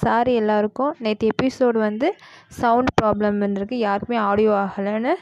Sorry 0.00 0.32
எல்லாருக்கும். 0.40 0.92
நேற்று 1.04 1.30
episode 1.32 1.78
வந்து 1.88 2.08
சவுண்ட் 2.60 2.92
ப்ராப்ளம் 3.00 3.36
இருந்திருக்கு 3.42 3.76
யாருக்குமே 3.86 4.18
ஆடியோ 4.30 4.52
ஆகலைன்னு 4.64 5.12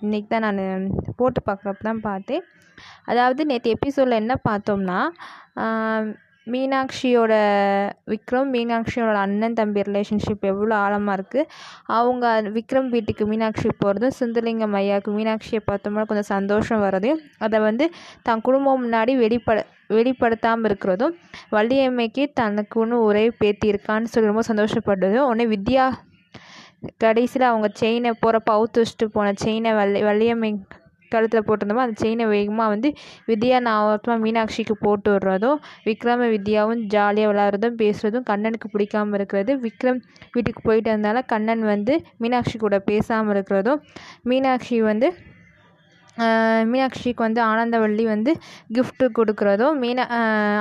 இன்றைக்கி 0.00 0.28
தான் 0.28 0.46
நான் 0.46 0.62
போட்டு 1.20 1.40
பார்க்குறப்ப 1.48 1.82
தான் 1.88 2.02
பார்த்தேன். 2.08 2.44
அதாவது 3.10 3.42
நேற்று 3.50 3.74
எபிசோடில் 3.76 4.20
என்ன 4.22 4.34
பார்த்தோம்னா 4.48 4.98
மீனாட்சியோட 6.48 7.32
விக்ரம் 8.06 8.50
மீனாட்சியோட 8.54 9.14
அண்ணன் 9.18 9.54
தம்பி 9.54 9.82
ரிலேஷன்ஷிப் 9.82 10.44
எவ்வளோ 10.44 10.74
ஆழமாக 10.76 11.16
இருக்குது 11.18 11.48
அவங்க 11.92 12.26
விக்ரம் 12.54 12.88
வீட்டுக்கு 12.88 13.26
மீனாட்சி 13.26 13.68
போகிறதும் 13.74 14.16
சுந்தரலிங்கம் 14.18 14.76
ஐயாவுக்கு 14.78 15.12
மீனாட்சியை 15.12 15.60
பார்த்தோம்னா 15.66 16.04
கொஞ்சம் 16.04 16.30
சந்தோஷம் 16.30 16.82
வர்றதையும் 16.82 17.22
அதை 17.38 17.60
வந்து 17.60 17.86
தன் 18.22 18.40
குடும்பம் 18.40 18.82
முன்னாடி 18.84 19.14
வெளிப்பட 19.18 19.60
வெளிப்படுத்தாமல் 19.90 20.68
இருக்கிறதும் 20.68 21.14
வள்ளியம்மைக்கு 21.52 22.24
தனக்குன்னு 22.40 22.96
ஒரே 23.04 23.24
பேத்தி 23.38 23.66
இருக்கான்னு 23.68 24.12
சொல்லி 24.12 24.32
ரொம்ப 24.32 24.44
சந்தோஷப்படுறதும் 24.48 25.26
உடனே 25.26 25.46
வித்யா 25.46 25.86
கடைசியில் 26.98 27.50
அவங்க 27.50 27.68
செயினை 27.74 28.10
போகிறப்ப 28.16 28.50
அவுத்து 28.52 28.82
வச்சுட்டு 28.82 29.06
போன 29.10 29.32
செயினை 29.38 29.70
வள்ளி 29.72 30.02
வள்ளியம்மை 30.04 30.50
கழுத்தில் 31.10 31.46
போட்டிருந்தோமோ 31.46 31.84
அந்த 31.84 31.96
செயினை 32.02 32.26
வேகமாக 32.26 32.68
வந்து 32.68 32.90
வித்யா 33.28 33.58
நான் 33.60 34.22
மீனாட்சிக்கு 34.24 34.74
போட்டு 34.80 35.08
விடுறதும் 35.14 35.58
விக்ரம 35.86 36.28
வித்யாவும் 36.34 36.82
ஜாலியாக 36.86 37.30
விளாட்றதும் 37.32 37.78
பேசுகிறதும் 37.82 38.26
கண்ணனுக்கு 38.30 38.68
பிடிக்காம 38.74 39.14
இருக்கிறது. 39.14 39.54
விக்ரம் 39.64 40.00
வீட்டுக்கு 40.32 40.62
போயிட்டு 40.62 40.90
வந்தால 40.96 41.22
கண்ணன் 41.26 41.64
வந்து 41.64 41.94
மீனாட்சி 42.18 42.56
கூட 42.58 42.78
பேசாமல் 42.90 43.34
இருக்கிறதும் 43.34 43.82
மீனாட்சி 44.24 44.78
வந்து 44.82 45.08
மீனாட்சிக்கு 46.68 47.22
வந்து 47.22 47.40
ஆனந்தவள்ளி 47.44 48.04
வந்து 48.06 48.32
கிஃப்ட்டு 48.74 49.06
கொடுக்குறதும் 49.18 49.76
மீனா 49.78 50.04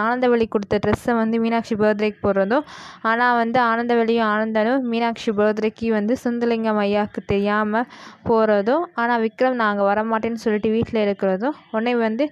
ஆனந்தவள்ளி 0.01 0.47
கொடுத்த 0.47 0.79
ட்ரெஸ்ஸை 0.83 1.13
வந்து 1.13 1.37
மீனாட்சி 1.39 1.75
பர்த்டேக்கு 1.75 2.19
போடுறதும் 2.23 2.65
ஆனால் 3.03 3.37
வந்து 3.37 3.59
ஆனந்தவள்ளியும் 3.65 4.27
ஆனந்தனும் 4.27 4.85
மீனாட்சி 4.87 5.31
பர்த்டேக்கு 5.31 5.89
வந்து 5.89 6.15
சுந்தலிங்கம் 6.23 6.81
ஐயாவுக்கு 6.83 7.23
தெரியாமல் 7.25 7.89
போகிறதும் 8.27 8.85
ஆனால் 8.95 9.21
விக்ரம் 9.21 9.59
நாங்கள் 9.59 9.89
வரமாட்டேன்னு 9.89 10.43
சொல்லிட்டு 10.43 10.71
வீட்டில் 10.71 11.03
இருக்கிறதும் 11.05 11.57
உடனே 11.71 11.95
வந்து 11.99 12.27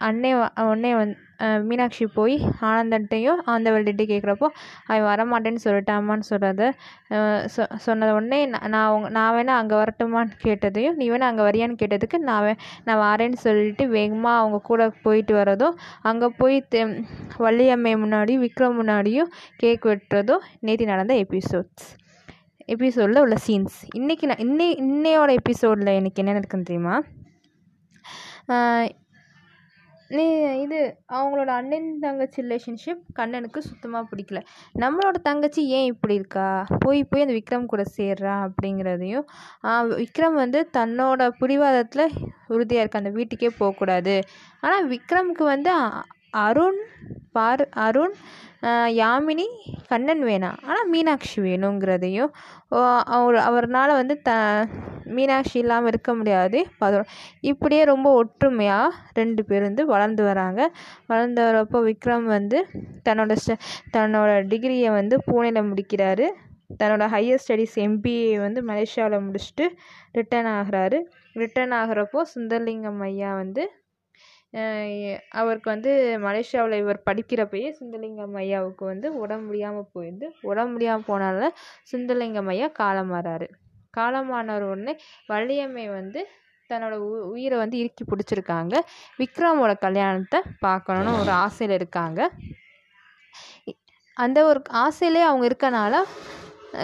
அன்னை 0.00 0.32
உடனே 0.64 0.92
வந் 0.94 1.14
மீனாட்சி 1.62 2.06
போய் 2.06 2.36
ஆனந்தன்ட்டையும் 2.60 3.40
ஆனந்தவள்ளிகிட்ட 3.46 4.04
கேட்குறப்போ 4.06 4.48
அவன் 4.86 5.06
வரமாட்டேன்னு 5.06 5.64
சொல்லிட்டாமான்னு 5.64 6.28
சொல்கிறத 6.30 6.70
சொ 7.46 7.64
சொன்னது 7.76 8.14
உடனே 8.14 8.46
நான் 8.46 8.90
உங்க 8.90 9.08
நான் 9.08 9.34
வேணால் 9.36 9.60
அங்கே 9.60 9.74
வரட்டுமான்னு 9.74 10.38
கேட்டதையும் 10.44 10.94
நீ 10.94 11.10
வேணால் 11.10 11.30
அங்கே 11.30 11.42
வரியான்னு 11.42 11.80
கேட்டதுக்கு 11.82 12.18
நான் 12.20 12.48
நான் 12.84 13.02
வரேன்னு 13.06 13.32
சொல்லிட்டு 13.36 13.88
வேகமாக 13.88 14.38
அவங்க 14.38 14.60
கூட 14.60 14.90
போயிட்டு 15.02 15.34
வரதும் 15.34 15.76
அங்கே 16.02 16.28
போய் 16.38 16.66
தெ 16.68 16.82
வள்ளியம்மை 17.38 17.94
முன்னாடியும் 17.96 18.44
விக்ரம் 18.46 18.78
முன்னாடியும் 18.80 19.30
கேக் 19.56 19.86
வெட்டுறதும் 19.86 20.44
நேற்று 20.60 20.86
நடந்த 20.86 21.14
எபிசோட்ஸ் 21.14 21.86
எபிசோடில் 22.68 23.20
உள்ள 23.20 23.36
சீன்ஸ் 23.46 23.76
இன்றைக்கி 23.94 24.24
நான் 24.26 24.44
இன்னை 24.44 24.68
இன்னையோட 24.80 25.30
எபிசோடில் 25.32 25.86
எனக்கு 25.92 26.22
என்ன 26.22 26.32
நடக்குன்னு 26.32 26.68
தெரியுமா? 26.70 26.94
நீ 30.10 30.24
இது 30.64 30.78
அவங்களோட 31.12 31.50
அண்ணன் 31.60 31.88
தங்கச்சி 31.98 32.38
ரிலேஷன்ஷிப் 32.42 33.00
கண்ணனுக்கு 33.18 33.60
சுத்தமாக 33.68 34.08
பிடிக்கல. 34.10 34.40
நம்மளோட 34.82 35.16
தங்கச்சி 35.28 35.62
ஏன் 35.76 35.88
இப்படி 35.92 36.14
இருக்கா? 36.14 36.46
போய் 36.84 37.00
போய் 37.10 37.24
அந்த 37.24 37.34
விக்ரம் 37.38 37.70
கூட 37.72 37.84
சேர்றா 37.96 38.34
அப்படிங்கிறதையும் 38.46 39.26
விக்ரம் 40.02 40.36
வந்து 40.42 40.60
தன்னோட 40.78 41.30
பிடிவாதத்தில் 41.40 42.06
உறுதியாக 42.54 42.82
இருக்கு 42.82 43.02
அந்த 43.02 43.12
வீட்டுக்கே 43.18 43.50
போகக்கூடாது. 43.60 44.16
ஆனால் 44.60 44.86
விக்ரமுக்கு 44.94 45.46
வந்து 45.54 45.72
அருண் 46.46 46.80
பார் 47.36 47.64
அருண் 47.86 48.14
யாமினி 49.00 49.44
கண்ணன் 49.90 50.22
வேணாம் 50.28 50.58
ஆனால் 50.68 50.88
மீனாட்சி 50.92 51.36
வேணுங்கிறதையும் 51.46 52.30
அவர் 53.16 53.38
அவர்னால் 53.48 53.92
வந்து 54.00 54.14
த 54.28 54.32
மீனாட்சி 55.16 55.56
இல்லாமல் 55.62 55.90
இருக்க 55.92 56.10
முடியாது. 56.20 56.58
பதம் 56.82 57.06
இப்படியே 57.50 57.82
ரொம்ப 57.92 58.08
ஒற்றுமையாக 58.20 58.88
ரெண்டு 59.20 59.42
பேர் 59.48 59.66
வந்து 59.68 59.84
வளர்ந்து 59.92 60.22
வராங்க. 60.30 60.60
வளர்ந்து 61.10 61.40
வரப்போ 61.48 61.80
விக்ரம் 61.88 62.26
வந்து 62.36 62.60
தன்னோட 63.08 63.34
ஸ்ட 63.42 63.56
தன்னோட 63.96 64.32
டிகிரியை 64.52 64.90
வந்து 65.00 65.16
பூனேயில் 65.28 65.68
முடிக்கிறாரு. 65.70 66.26
தன்னோட 66.80 67.04
ஹையர் 67.14 67.42
ஸ்டடீஸ் 67.44 67.76
எம்பிஏ 67.86 68.36
வந்து 68.46 68.60
மலேசியாவில் 68.70 69.24
முடிச்சுட்டு 69.26 69.66
ரிட்டர்ன் 70.18 70.50
ஆகிறாரு. 70.58 70.98
ரிட்டர்ன் 71.42 71.74
ஆகிறப்போ 71.80 72.20
சுந்தர்லிங்கம் 72.34 73.02
ஐயா 73.08 73.30
வந்து 73.42 73.64
அவருக்கு 75.32 75.68
வந்து 75.70 75.92
மலேசியாவில் 76.18 76.76
இவர் 76.76 77.00
படிக்கிறப்பயே 77.06 77.68
சுந்தரலிங்கம் 77.78 78.36
ஐயாவுக்கு 78.36 78.84
வந்து 78.84 79.08
உடம்பு 79.16 79.46
முடியாமல் 79.46 79.90
போயிடுது 79.94 80.28
உடம்பு 80.42 80.72
முடியாமல் 80.72 81.08
போனால 81.08 81.48
சுந்தரலிங்கம் 81.92 82.50
ஐயா 82.50 82.68
காலமாறாரு 82.78 83.48
காலமான 83.94 84.56
உடனே 84.64 84.94
வள்ளியம்மை 85.28 85.86
வந்து 85.90 86.20
தன்னோட 86.70 86.94
உ 87.02 87.10
உயிரை 87.32 87.56
வந்து 87.58 87.76
இறுக்கி 87.78 88.04
பிடிச்சிருக்காங்க. 88.04 88.74
விக்ரமோட 89.18 89.72
கல்யாணத்தை 89.78 90.38
பார்க்கணுன்னு 90.64 91.12
ஒரு 91.20 91.32
ஆசையில் 91.42 91.74
இருக்காங்க. 91.74 92.20
அந்த 94.16 94.38
ஒரு 94.44 94.60
ஆசையிலே 94.82 95.22
அவங்க 95.22 95.44
இருக்கனால 95.46 95.94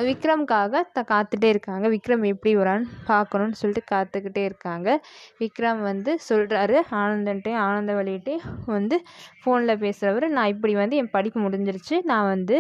விக்ரம்காக 0.08 0.82
த 0.96 1.00
காத்துட்டே 1.10 1.48
இருக்காங்க. 1.54 1.86
விக்ரம் 1.94 2.24
எப்படி 2.32 2.52
வரான்னு 2.60 2.86
பார்க்கணுன்னு 3.10 3.58
சொல்லிட்டு 3.60 3.84
காத்துக்கிட்டே 3.92 4.42
இருக்காங்க. 4.50 4.88
விக்ரம் 5.42 5.80
வந்து 5.90 6.12
சொல்கிறாரு 6.28 6.76
ஆனந்தன்ட்டையும் 7.02 7.62
ஆனந்தவழிகிட்டையும் 7.68 8.46
வந்து 8.76 8.98
ஃபோனில் 9.42 9.80
பேசுகிறவர் 9.84 10.26
நான் 10.38 10.52
இப்படி 10.54 10.74
வந்து 10.82 10.98
என் 11.02 11.14
படிப்பு 11.16 11.40
முடிஞ்சிருச்சு. 11.46 11.98
நான் 12.12 12.30
வந்து 12.34 12.58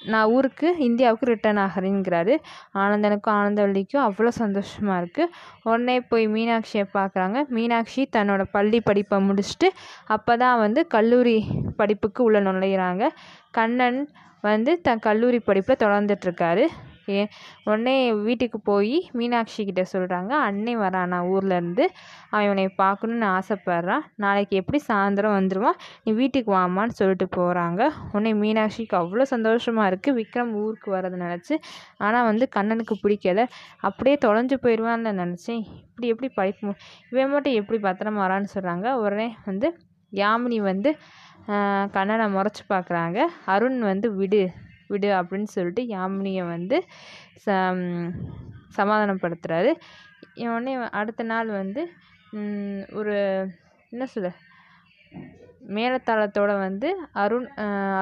நான் 0.00 0.30
ஊருக்கு 0.36 0.68
இந்தியாவுக்கு 0.86 1.26
ரிட்டர்ன் 1.30 1.60
ஆகிறேங்கிறாரு 1.66 2.34
ஆனந்தனுக்கும் 2.82 3.36
ஆனந்தவள்ளிக்கும் 3.40 4.02
அவ்வளோ 4.06 4.30
சந்தோஷமாக 4.40 4.98
இருக்குது 5.02 5.30
உடனே 5.68 5.94
போய் 6.10 6.26
மீனாட்சியை 6.34 6.84
பார்க்குறாங்க. 6.98 7.38
மீனாட்சி 7.56 8.02
தன்னோட 8.16 8.44
பள்ளி 8.56 8.80
படிப்பை 8.88 9.18
முடிச்சுட்டு 9.28 9.70
அப்போ 10.16 10.34
தான் 10.44 10.60
வந்து 10.64 10.82
கல்லூரி 10.96 11.38
படிப்புக்கு 11.80 12.22
உள்ளே 12.26 12.42
நுழையிறாங்க. 12.48 13.04
கண்ணன் 13.58 14.00
வந்து 14.48 14.72
தன் 14.86 15.06
கல்லூரி 15.06 15.38
படிப்பில் 15.48 15.82
தொடர்ந்துட்டுருக்காரு. 15.84 16.66
ஏ 17.14 17.22
உடனே 17.68 17.94
வீட்டுக்கு 18.26 18.58
போய் 18.68 18.94
மீனாட்சி 19.18 19.62
கிட்டே 19.68 19.84
சொல்கிறாங்க 19.92 20.32
அன்னை 20.46 20.74
வரானா 20.82 21.18
ஊர்லேருந்து 21.32 21.84
அவன் 22.30 22.44
இவனை 22.46 22.64
பார்க்கணுன்னு 22.82 23.26
ஆசைப்பட்றான். 23.38 24.04
நாளைக்கு 24.24 24.54
எப்படி 24.60 24.78
சாயந்தரம் 24.88 25.36
வந்துடுவான் 25.38 25.78
நீ 26.04 26.12
வீட்டுக்கு 26.20 26.50
வாமான்னு 26.56 26.98
சொல்லிட்டு 27.00 27.26
போகிறாங்க 27.36 27.82
உடனே 28.12 28.32
மீனாட்சிக்கு 28.42 28.96
அவ்வளோ 29.02 29.26
சந்தோஷமாக 29.34 29.90
இருக்குது 29.92 30.18
விக்ரம் 30.20 30.52
ஊருக்கு 30.62 30.90
வரதை 30.96 31.18
நினச்சி. 31.26 31.56
ஆனால் 32.06 32.28
வந்து 32.30 32.46
கண்ணனுக்கு 32.56 32.96
பிடிக்கல. 33.04 33.44
அப்படியே 33.88 34.18
தொலைஞ்சு 34.26 34.58
போயிடுவான்னு 34.64 35.12
நினச்சேன். 35.22 35.62
இப்படி 35.90 36.08
எப்படி 36.14 36.30
படிப்பு 36.40 36.72
இவன் 37.12 37.34
மட்டும் 37.34 37.58
எப்படி 37.62 37.80
பத்திரமா 37.88 38.22
வரான்னு 38.26 38.54
சொல்கிறாங்க 38.56 38.88
உடனே 39.04 39.28
வந்து 39.50 39.70
யாமினி 40.12 40.58
வந்து 40.70 40.90
கண்ணனை 41.92 42.26
முறைச்சி 42.28 42.62
பார்க்குறாங்க 42.68 43.18
அருண் 43.44 43.80
வந்து 43.82 44.08
விடு 44.12 44.42
விடு 44.88 45.08
அப்படின்னு 45.18 45.50
சொல்லிட்டு 45.54 45.82
யாமினியை 45.88 46.44
வந்து 46.46 46.78
ச 47.44 47.56
சமாதானப்படுத்துகிறாரு 48.76 49.70
உடனே 50.46 50.72
அடுத்த 50.92 51.22
நாள் 51.24 51.50
வந்து 51.52 51.82
ஒரு 52.92 53.14
என்ன 53.92 54.06
சொல்ல 54.06 54.30
மேலத்தாளத்தோட 55.76 56.52
வந்து 56.58 56.88
அருண் 57.22 57.46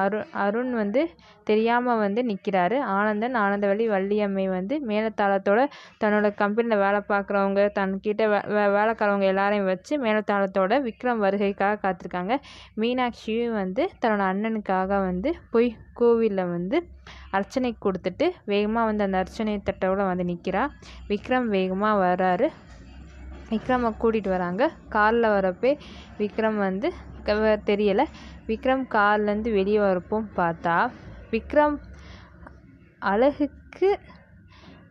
அரு 0.03 0.19
அருண் 0.43 0.71
வந்து 0.73 1.01
தெரியாமல் 1.43 2.01
வந்து 2.03 2.21
நிற்கிறாரு 2.29 2.77
ஆனந்தன் 2.95 3.35
ஆனந்தவள்ளி 3.35 3.85
வள்ளியம்மை 3.93 4.45
வந்து 4.49 4.75
மேலத்தாளத்தோட 4.89 5.61
தன்னோட 6.01 6.29
கம்பெனியில் 6.41 6.83
வேலை 6.83 7.01
பார்க்குறவங்க 7.11 7.63
தன்கிட்ட 7.79 8.27
வே 8.33 8.63
வேலைக்காரவங்க 8.77 9.27
எல்லாரையும் 9.33 9.69
வச்சு 9.71 9.93
மேலத்தாளத்தோட 9.97 10.73
விக்ரம் 10.87 11.23
வருகைக்காக 11.25 11.79
காத்திருக்காங்க. 11.85 12.35
மீனாட்சியும் 12.81 13.57
வந்து 13.61 13.85
தன்னோட 14.01 14.25
அண்ணனுக்காக 14.31 14.99
வந்து 15.09 15.31
போய் 15.53 15.69
கோவிலில் 15.93 16.51
வந்து 16.55 16.77
அர்ச்சனை 17.31 17.71
கொடுத்துட்டு 17.85 18.25
வேகமாக 18.45 18.87
வந்து 18.89 19.05
அந்த 19.07 19.17
அர்ச்சனை 19.23 19.55
தட்டோட 19.69 20.01
வந்து 20.11 20.25
நிற்கிறா 20.31 20.63
விக்ரம் 21.09 21.49
வேகமாக 21.55 22.01
வர்றாரு. 22.05 22.49
விக்ரமை 23.51 23.89
கூட்டிகிட்டு 24.01 24.31
வராங்க. 24.35 24.63
காரில் 24.95 25.33
வரப்போ 25.35 25.71
விக்ரம் 26.21 26.59
வந்து 26.67 26.89
தெரியலை. 27.69 28.05
விக்ரம் 28.49 28.85
கார்லேருந்து 28.95 29.51
வெளியே 29.59 29.81
வரப்போம் 29.87 30.27
பார்த்தா 30.39 30.77
விக்ரம் 31.33 31.77
அழகுக்கு 33.11 33.89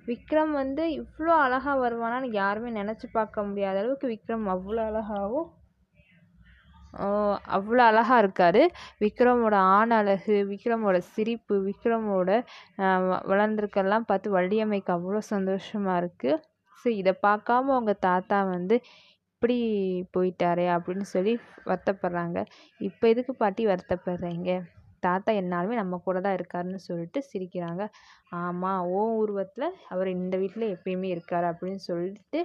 விக்ரம் 0.08 0.52
வந்து 0.60 0.84
இவ்வளோ 1.00 1.32
அழகாக 1.46 1.74
வருவானான்னு 1.82 2.28
யாருமே 2.40 2.70
நினச்சி 2.78 3.06
பார்க்க 3.16 3.44
முடியாத 3.48 3.76
அளவுக்கு 3.82 4.06
விக்ரம் 4.14 4.46
அவ்வளோ 4.54 4.80
அழகாகவும் 4.90 5.50
அவ்வளோ 7.56 7.82
அழகாக 7.90 8.22
இருக்கார். 8.22 8.62
விக்ரமோட 9.04 9.56
ஆண் 9.76 9.94
அழகு 9.98 10.34
விக்ரமோட 10.50 10.96
சிரிப்பு 11.12 11.54
விக்ரமோட 11.68 12.30
வளர்ந்துருக்கெல்லாம் 13.30 14.08
பார்த்து 14.10 14.34
வள்ளியம்மைக்கு 14.36 14.92
அவ்வளோ 14.96 15.20
சந்தோஷமாக 15.34 16.00
இருக்குது 16.02 16.40
ஸோ 16.82 16.88
இதை 17.00 17.14
பார்க்காம 17.26 17.72
அவங்க 17.76 17.94
தாத்தா 18.08 18.38
வந்து 18.54 18.76
இப்படி 19.34 19.58
போயிட்டாரே 20.16 20.66
அப்படின்னு 20.74 21.06
சொல்லி 21.14 21.32
வருத்தப்படுறாங்க. 21.70 22.38
இப்போ 22.88 23.04
எதுக்கு 23.12 23.32
பாட்டி 23.40 23.62
வருத்தப்படுறீங்க? 23.70 24.52
தாத்தா 25.06 25.30
என்னாலுமே 25.40 25.76
நம்ம 25.80 25.94
கூட 26.04 26.18
தான் 26.24 26.36
இருக்காருன்னு 26.38 26.80
சொல்லிட்டு 26.88 27.20
சிரிக்கிறாங்க. 27.30 27.82
ஆமாம் 28.40 28.82
ஓ 28.96 29.00
உருவத்தில் 29.22 29.66
அவர் 29.92 30.08
இந்த 30.16 30.34
வீட்டில் 30.42 30.66
எப்பயுமே 30.74 31.08
இருக்கார் 31.14 31.46
அப்படின்னு 31.50 31.80
சொல்லிட்டு 31.88 32.40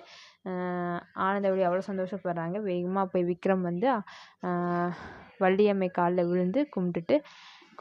ஆனந்தவழி 1.25 1.63
அவ்வளோ 1.68 1.84
சந்தோஷப்படுறாங்க. 1.92 2.57
வேகமாக 2.69 3.12
போய் 3.13 3.28
விக்ரம் 3.31 3.68
வந்து 3.69 3.88
வள்ளியம்மை 5.45 5.89
காலில் 6.00 6.30
விழுந்து 6.31 6.62
கும்பிட்டுட்டு 6.75 7.18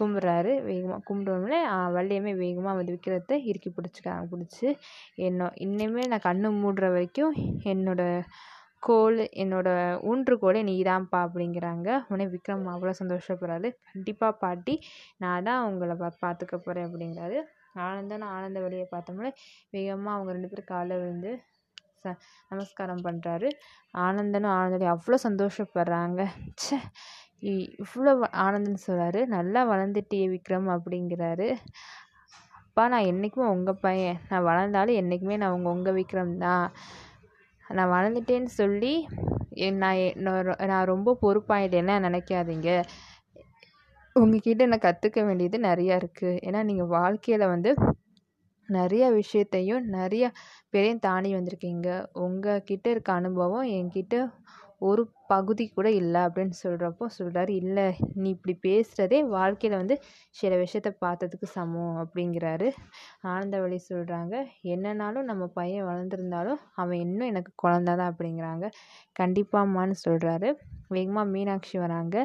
கும்பிட்றாரு 0.00 0.52
வேகமாக 0.69 1.00
கும்பிட்டோடனே 1.08 1.60
வள்ளியம்மை 1.96 2.34
வேகமாக 2.43 2.75
வந்து 2.78 2.94
விக்கிரத்தை 2.96 3.37
இறுக்கி 3.50 3.70
பிடிச்சிக்கிறாங்க 3.76 4.26
பிடிச்சி 4.32 4.69
என்ன 5.28 5.50
இனிமேல் 5.66 6.12
நான் 6.12 6.26
கண்ணு 6.28 6.50
மூடுற 6.62 6.88
வரைக்கும் 6.96 7.34
என்னோடய 7.72 8.20
கோல் 8.87 9.20
என்னோடய 9.43 9.94
ஊன்றுகோலே 10.10 10.60
நீ 10.69 10.75
தான்ப்பா 10.88 11.19
அப்படிங்கிறாங்க. 11.26 11.88
உடனே 12.10 12.26
விக்ரம் 12.34 12.64
அவ்வளோ 12.75 12.93
சந்தோஷப்படுறாரு. 13.00 13.69
கண்டிப்பாக 13.90 14.38
பாட்டி 14.43 14.75
நான் 15.22 15.46
தான் 15.48 15.64
உங்களை 15.70 15.94
பா 16.02 16.08
பார்த்துக்க 16.25 16.56
போகிறேன் 16.58 16.87
அப்படிங்கிறாரு. 16.88 17.38
ஆனந்தன் 17.87 18.26
ஆனந்த 18.34 18.58
வழியை 18.64 18.87
பார்த்தோம்னா 18.93 19.31
வேகமாக 19.75 20.14
அவங்க 20.16 20.31
ரெண்டு 20.37 20.50
பேரும் 20.52 20.70
காலில் 20.72 21.00
விழுந்து 21.02 21.32
ச 22.02 22.12
நமஸ்காரம் 22.50 23.04
பண்ணுறாரு 23.06 23.48
ஆனந்தனும் 24.04 24.54
ஆனந்தவழி 24.58 24.88
அவ்வளோ 24.94 25.19
சந்தோஷப்படுறாங்க. 25.26 26.20
ச்சே 26.62 26.78
இவ்வளோ 27.82 28.12
ஆனந்தன் 28.44 28.84
சொல்கிறாரு 28.86 29.20
நல்லா 29.36 29.60
வளர்ந்துட்டியே 29.72 30.26
விக்ரம் 30.34 30.68
அப்படிங்கிறாரு. 30.76 31.48
அப்பா 32.60 32.84
நான் 32.92 33.08
என்றைக்குமே 33.10 33.46
உங்கள் 33.56 33.82
பையன். 33.84 34.18
நான் 34.30 34.46
வளர்ந்தாலும் 34.50 34.98
என்றைக்குமே 35.00 35.36
நான் 35.42 35.54
உங்கள் 35.56 35.74
உங்கள் 35.76 35.96
விக்ரம் 35.98 36.34
தான். 36.46 36.66
நான் 37.64 37.92
வளர்ந்துட்டேன்னு 37.94 38.50
சொல்லி 38.60 38.94
நான் 39.82 40.00
நான் 40.72 40.90
ரொம்ப 40.92 41.16
பொறுப்பாயிட்டேன்னா 41.22 41.94
நினைக்காதீங்க. 42.06 42.70
உங்ககிட்ட 44.16 44.66
நான் 44.72 44.86
கற்றுக்க 44.86 45.20
வேண்டியது 45.28 45.56
நிறையா 45.70 45.94
இருக்குது 46.02 46.40
ஏன்னா 46.48 46.60
நீங்கள் 46.70 46.92
வாழ்க்கையில் 46.98 47.52
வந்து 47.54 47.70
நிறைய 48.68 49.04
விஷயத்தையும் 49.18 49.84
நிறைய 49.96 50.24
பேரையும் 50.72 51.02
தாண்டி 51.06 51.30
வந்திருக்கீங்க. 51.36 51.88
உங்கள் 52.24 52.64
கிட்டே 52.68 52.90
இருக்க 52.94 53.10
அனுபவம் 53.20 53.66
என்கிட்ட 53.78 54.14
ஒரு 54.82 55.02
பகுதி 55.28 55.64
கூட 55.69 55.88
இல்லை 56.00 56.20
அப்படின்னு 56.26 56.56
சொல்கிறப்போ 56.62 57.05
சொல்கிறாரு 57.19 57.52
இல்லை 57.61 57.84
நீ 58.14 58.28
இப்படி 58.31 58.55
பேசுகிறதே 58.67 59.19
வாழ்க்கையில் 59.28 59.78
வந்து 59.78 59.96
சில 60.31 60.52
விஷயத்த 60.56 60.90
பார்த்ததுக்கு 61.05 61.46
சமம் 61.55 61.96
அப்படிங்கிறாரு. 62.02 62.69
ஆனந்தவழி 63.25 63.78
சொல்கிறாங்க 63.90 64.34
என்னன்னாலும் 64.75 65.28
நம்ம 65.31 65.46
பையன் 65.58 65.88
வளர்ந்துருந்தாலும் 65.88 66.61
அவன் 66.75 67.00
இன்னும் 67.06 67.31
எனக்கு 67.32 67.52
குழந்த 67.64 67.96
தான் 68.00 68.11
அப்படிங்கிறாங்க 68.12 68.69
கண்டிப்பாம்மான்னு 69.20 69.96
சொல்கிறாரு 70.06 70.50
வேகமாக 70.88 71.26
மீனாட்சி 71.34 71.76
வராங்க. 71.79 72.17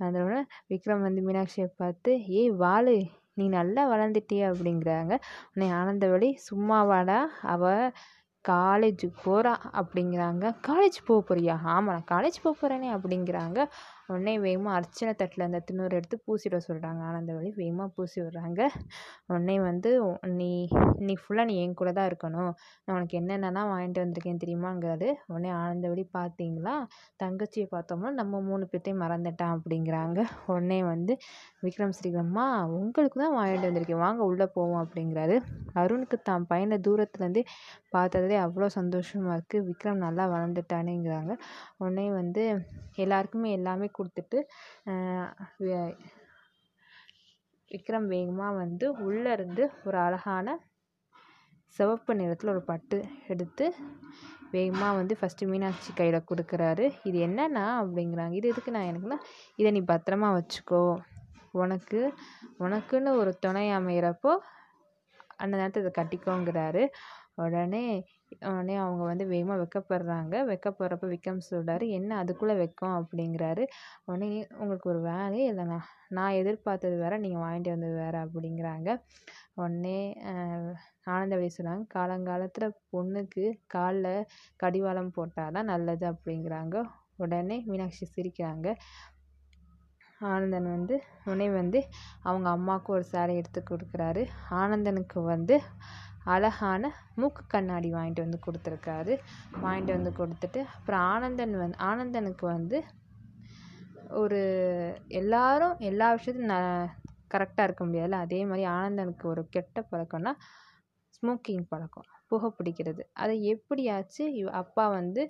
வந்தவுடனே 0.00 0.40
விக்ரம் 0.70 1.06
வந்து 1.08 1.22
மீனாட்சியை 1.28 1.68
பார்த்து 1.82 2.10
ஏய் 2.40 2.52
வாளு 2.64 2.96
நீ 3.34 3.44
நல்லா 3.50 3.82
வளர்ந்துட்டிய 3.92 4.48
அப்படிங்கிறாங்க. 4.50 5.12
உன்னை 5.52 5.68
ஆனந்தவழி 5.78 6.28
சும்மாவாடா 6.48 7.20
அவள் 7.54 7.84
காலேஜுக்கு 8.48 9.18
போகிறா 9.24 9.52
அப்படிங்கிறாங்க. 9.72 10.44
காலேஜ் 10.68 10.98
போக 11.06 11.34
போறியா? 11.34 11.60
ஆமாம் 11.64 12.02
நான் 12.02 12.10
காலேஜ் 12.10 12.42
போக 12.42 12.54
போகிறேனே 12.60 12.88
அப்படிங்கிறாங்க. 12.88 13.58
உடனே 14.10 14.34
வேகமாக 14.44 14.76
அர்ச்சனை 14.78 15.12
தட்டில் 15.20 15.46
அந்த 15.46 15.60
தின்னூறு 15.68 15.94
எடுத்து 15.98 16.16
பூசிட 16.26 16.56
சொல்கிறாங்க 16.66 17.00
ஆனந்தவழி 17.08 17.50
வேகமாக 17.60 17.88
பூசி 17.96 18.18
விடுறாங்க. 18.22 18.60
உடனே 19.30 19.56
வந்து 19.68 19.90
நீ 20.38 20.50
நீ 21.06 21.14
ஃபுல்லாக 21.20 21.46
நீ 21.50 21.54
என் 21.64 21.76
கூட 21.80 21.90
தான் 21.98 22.08
இருக்கணும். 22.10 22.52
நான் 22.84 22.94
உனக்கு 22.96 23.16
என்னென்னலாம் 23.20 23.70
வாங்கிட்டு 23.72 24.02
வந்திருக்கேன் 24.04 24.42
தெரியுமாங்கிறது. 24.44 25.08
உடனே 25.32 25.50
ஆனந்தவழி 25.60 26.04
பார்த்தீங்களா? 26.18 26.74
தங்கச்சியை 27.22 27.66
பார்த்தோம்னா 27.74 28.12
நம்ம 28.20 28.40
மூணு 28.48 28.64
பேர்த்தையும் 28.72 29.02
மறந்துட்டான். 29.04 29.54
அப்படிங்கிறாங்க. 29.56 30.20
உடனே 30.52 30.80
வந்து 30.92 31.14
விக்ரம் 31.66 31.96
ஸ்ரீகம்மா 31.98 32.46
உங்களுக்கு 32.80 33.18
தான் 33.24 33.36
வாங்கிட்டு 33.38 33.68
வந்திருக்கேன். 33.70 34.02
வாங்க 34.06 34.22
உள்ளே 34.30 34.48
போவோம். 34.56 34.80
அப்படிங்கிறாரு. 34.84 35.38
அருணுக்கு 35.82 36.16
தான் 36.30 36.46
பையனை 36.52 36.78
தூரத்துலேருந்து 36.88 37.42
பார்த்ததுலே 37.94 38.36
அவ்வளோ 38.44 38.66
சந்தோஷமாக 38.78 39.36
இருக்குது 39.36 39.66
விக்ரம் 39.70 40.04
நல்லா 40.06 40.24
வளர்ந்துட்டானேங்கிறாங்க. 40.34 41.32
உடனே 41.82 42.06
வந்து 42.20 42.44
எல்லாருக்குமே 43.04 43.50
எல்லாமே 43.58 43.86
கொடுத்துட்டு 43.98 44.38
விக்ரம் 47.70 48.08
வேகமாக 48.14 48.58
வந்து 48.62 48.86
உள்ளே 49.06 49.30
இருந்து 49.36 49.64
ஒரு 49.88 49.98
அழகான 50.06 50.56
சிவப்பு 51.76 52.12
நிறத்தில் 52.18 52.52
ஒரு 52.54 52.62
பட்டு 52.70 52.98
எடுத்து 53.32 53.66
வேகமாக 54.54 54.96
வந்து 54.98 55.14
ஃபஸ்ட்டு 55.18 55.48
மீனாட்சி 55.50 55.90
கையில் 56.00 56.26
கொடுக்குறாரு. 56.30 56.86
இது 57.08 57.18
என்னன்னா 57.26 57.62
அப்படிங்கிறாங்க. 57.82 58.34
இது 58.40 58.50
எதுக்கு 58.52 58.74
நான் 58.74 58.88
எனக்குன்னா 58.90 59.18
இதை 59.60 59.70
நீ 59.76 59.80
பத்திரமா 59.92 60.28
வச்சுக்கோ. 60.38 60.82
உனக்கு 61.62 62.00
உனக்குன்னு 62.64 63.10
ஒரு 63.20 63.32
துணை 63.44 63.64
அமைகிறப்போ 63.78 64.32
அந்த 65.42 65.54
நேரத்தில் 65.60 65.84
இதை 65.84 65.94
கட்டிக்கோங்கிறாரு. 66.00 66.82
உடனே 67.38 67.84
உடனே 68.48 68.74
அவங்க 68.82 69.02
வந்து 69.04 69.24
வேகமாக 69.32 69.58
வைக்கப்படுறாங்க. 69.62 70.34
வெக்கப்படுறப்ப 70.50 71.06
விக்ரம் 71.12 71.40
சொல்கிறாரு 71.50 71.84
என்ன 71.98 72.16
அதுக்குள்ளே 72.22 72.54
வெக்கம்? 72.62 72.94
அப்படிங்கிறாரு. 73.00 73.64
உடனே 74.06 74.28
உங்களுக்கு 74.60 74.88
ஒரு 74.94 75.00
வேலையே 75.08 75.46
இல்லைண்ணா 75.52 75.78
நான் 76.10 76.38
எதிர்பார்த்தது 76.40 76.96
வேறு 77.04 77.22
நீங்கள் 77.24 77.44
வாங்கிட்டு 77.44 77.74
வந்தது 77.74 77.96
வேறு 78.02 78.18
அப்படிங்கிறாங்க. 78.24 78.88
உடனே 79.56 79.98
ஆனந்தவழி 81.12 81.50
சொன்னாங்க 81.56 81.86
காலங்காலத்தில் 81.96 82.76
பொண்ணுக்கு 82.92 83.44
காலில் 83.66 84.26
கடிவாளம் 84.56 85.14
போட்டால் 85.16 85.54
தான் 85.56 85.70
நல்லது 85.72 86.06
அப்படிங்கிறாங்க. 86.12 86.76
உடனே 87.16 87.56
மீனாட்சி 87.70 88.06
சிரிக்கிறாங்க. 88.14 88.68
ஆனந்தன் 90.20 90.68
வந்து 90.74 90.96
உடனே 91.24 91.46
வந்து 91.60 91.78
அவங்க 92.22 92.48
அம்மாவுக்கு 92.56 92.90
ஒரு 92.92 93.04
சேலை 93.12 93.34
எடுத்து 93.40 93.60
கொடுக்குறாரு. 93.62 94.22
ஆனந்தனுக்கு 94.60 95.20
வந்து 95.32 95.54
அழகான 96.24 96.90
மூக்கு 97.14 97.42
கண்ணாடி 97.46 97.92
வாங்கிட்டு 97.92 98.24
வந்து 98.26 98.40
கொடுத்துருக்காரு. 98.46 99.14
வாங்கிட்டு 99.62 99.92
வந்து 99.98 100.12
கொடுத்துட்டு 100.18 100.60
அப்புறம் 100.76 101.00
ஆனந்தன் 101.00 101.56
வந்து 101.56 101.78
ஆனந்தனுக்கு 101.84 102.46
வந்து 102.46 102.78
ஒரு 104.14 104.40
எல்லாரும் 105.20 105.76
எல்லா 105.78 106.12
விஷயத்தையும் 106.12 106.52
ந 106.54 106.58
கரெக்டாக 107.34 107.62
இருக்க 107.62 107.82
முடியாதுல்ல? 107.84 108.18
அதே 108.26 108.44
மாதிரி 108.44 108.64
ஆனந்தனுக்கு 108.68 109.24
ஒரு 109.24 109.48
கெட்ட 109.48 109.86
பழக்கம்னா 109.90 110.32
ஸ்மோக்கிங் 111.16 111.66
பழக்கம் 111.68 112.08
புகை 112.28 112.50
பிடிக்கிறது. 112.58 113.02
அதை 113.12 113.34
எப்படியாச்சு 113.54 114.24
அப்பா 114.52 114.88
வந்து 114.88 115.22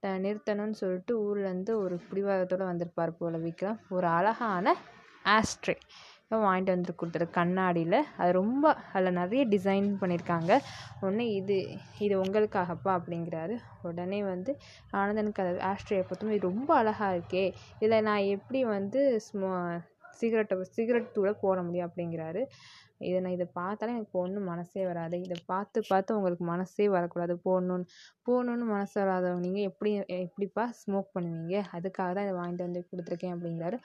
த 0.00 0.08
நிறுத்தணும்னு 0.18 0.76
சொல்லிட்டு 0.82 1.12
ஊர்லேருந்து 1.26 1.72
ஒரு 1.76 2.00
பிடிவாதத்தோடு 2.10 2.64
வந்திருப்பார் 2.64 3.18
போல 3.18 3.38
விக்ரம். 3.38 3.78
ஒரு 3.88 4.06
அழகான 4.06 4.74
ஆஸ்ட்ரே 5.24 5.74
வாங்கிட்டு 6.30 6.72
வந்து 6.74 6.92
கொடுத்துரு 7.00 7.26
கண்ணாடியில். 7.30 7.98
அது 8.16 8.30
ரொம்ப 8.32 8.64
அதில் 8.92 9.18
நிறைய 9.20 9.42
டிசைன் 9.54 9.88
பண்ணியிருக்காங்க 10.00 10.52
உடனே 11.00 11.26
இது 11.40 11.56
இது 11.98 12.14
உங்களுக்காகப்பா 12.22 12.92
அப்படிங்கிறாரு. 12.98 13.56
உடனே 13.82 14.20
வந்து 14.22 14.52
ஆனந்தனுக்கு 15.00 15.44
அது 15.44 15.60
ஆஸ்ட்ரேயை 15.72 16.04
பார்த்தோம் 16.04 16.34
இது 16.36 16.48
ரொம்ப 16.50 16.70
அழகாக 16.74 17.16
இருக்கே. 17.16 17.44
இதில் 17.78 18.06
நான் 18.08 18.30
எப்படி 18.36 18.62
வந்து 18.76 19.02
ஸ்மோ 19.28 19.52
சிகரெட்டை 20.20 20.56
சிகரெட் 20.78 21.14
தூளை 21.16 21.32
போட 21.44 21.58
முடியும் 21.62 21.88
அப்படிங்கிறாரு. 21.88 22.42
இதை 23.00 23.16
நான் 23.20 23.34
இதை 23.36 23.46
பார்த்தாலே 23.58 23.94
எனக்கு 23.96 24.16
ஒன்றும் 24.22 24.48
மனசே 24.50 24.82
வராது. 24.90 25.16
இதை 25.24 25.36
பார்த்து 25.46 25.78
பார்த்து 25.88 26.16
உங்களுக்கு 26.18 26.44
மனசே 26.52 26.86
வரக்கூடாது. 26.94 27.34
போடணுன்னு 27.46 27.86
போடணுன்னு 28.26 28.66
மனசு 28.72 28.94
வராதவங்க 29.02 29.44
நீங்கள் 29.46 29.68
எப்படி 29.70 29.90
எப்படிப்பா 30.18 30.64
ஸ்மோக் 30.78 31.10
பண்ணுவீங்க? 31.16 31.56
அதுக்காக 31.76 32.10
தான் 32.16 32.26
இதை 32.26 32.34
வாங்கிட்டு 32.38 32.66
வந்து 32.68 32.82
கொடுத்துருக்கேன் 32.90 33.34
அப்படிங்கிறாரு. 33.36 33.78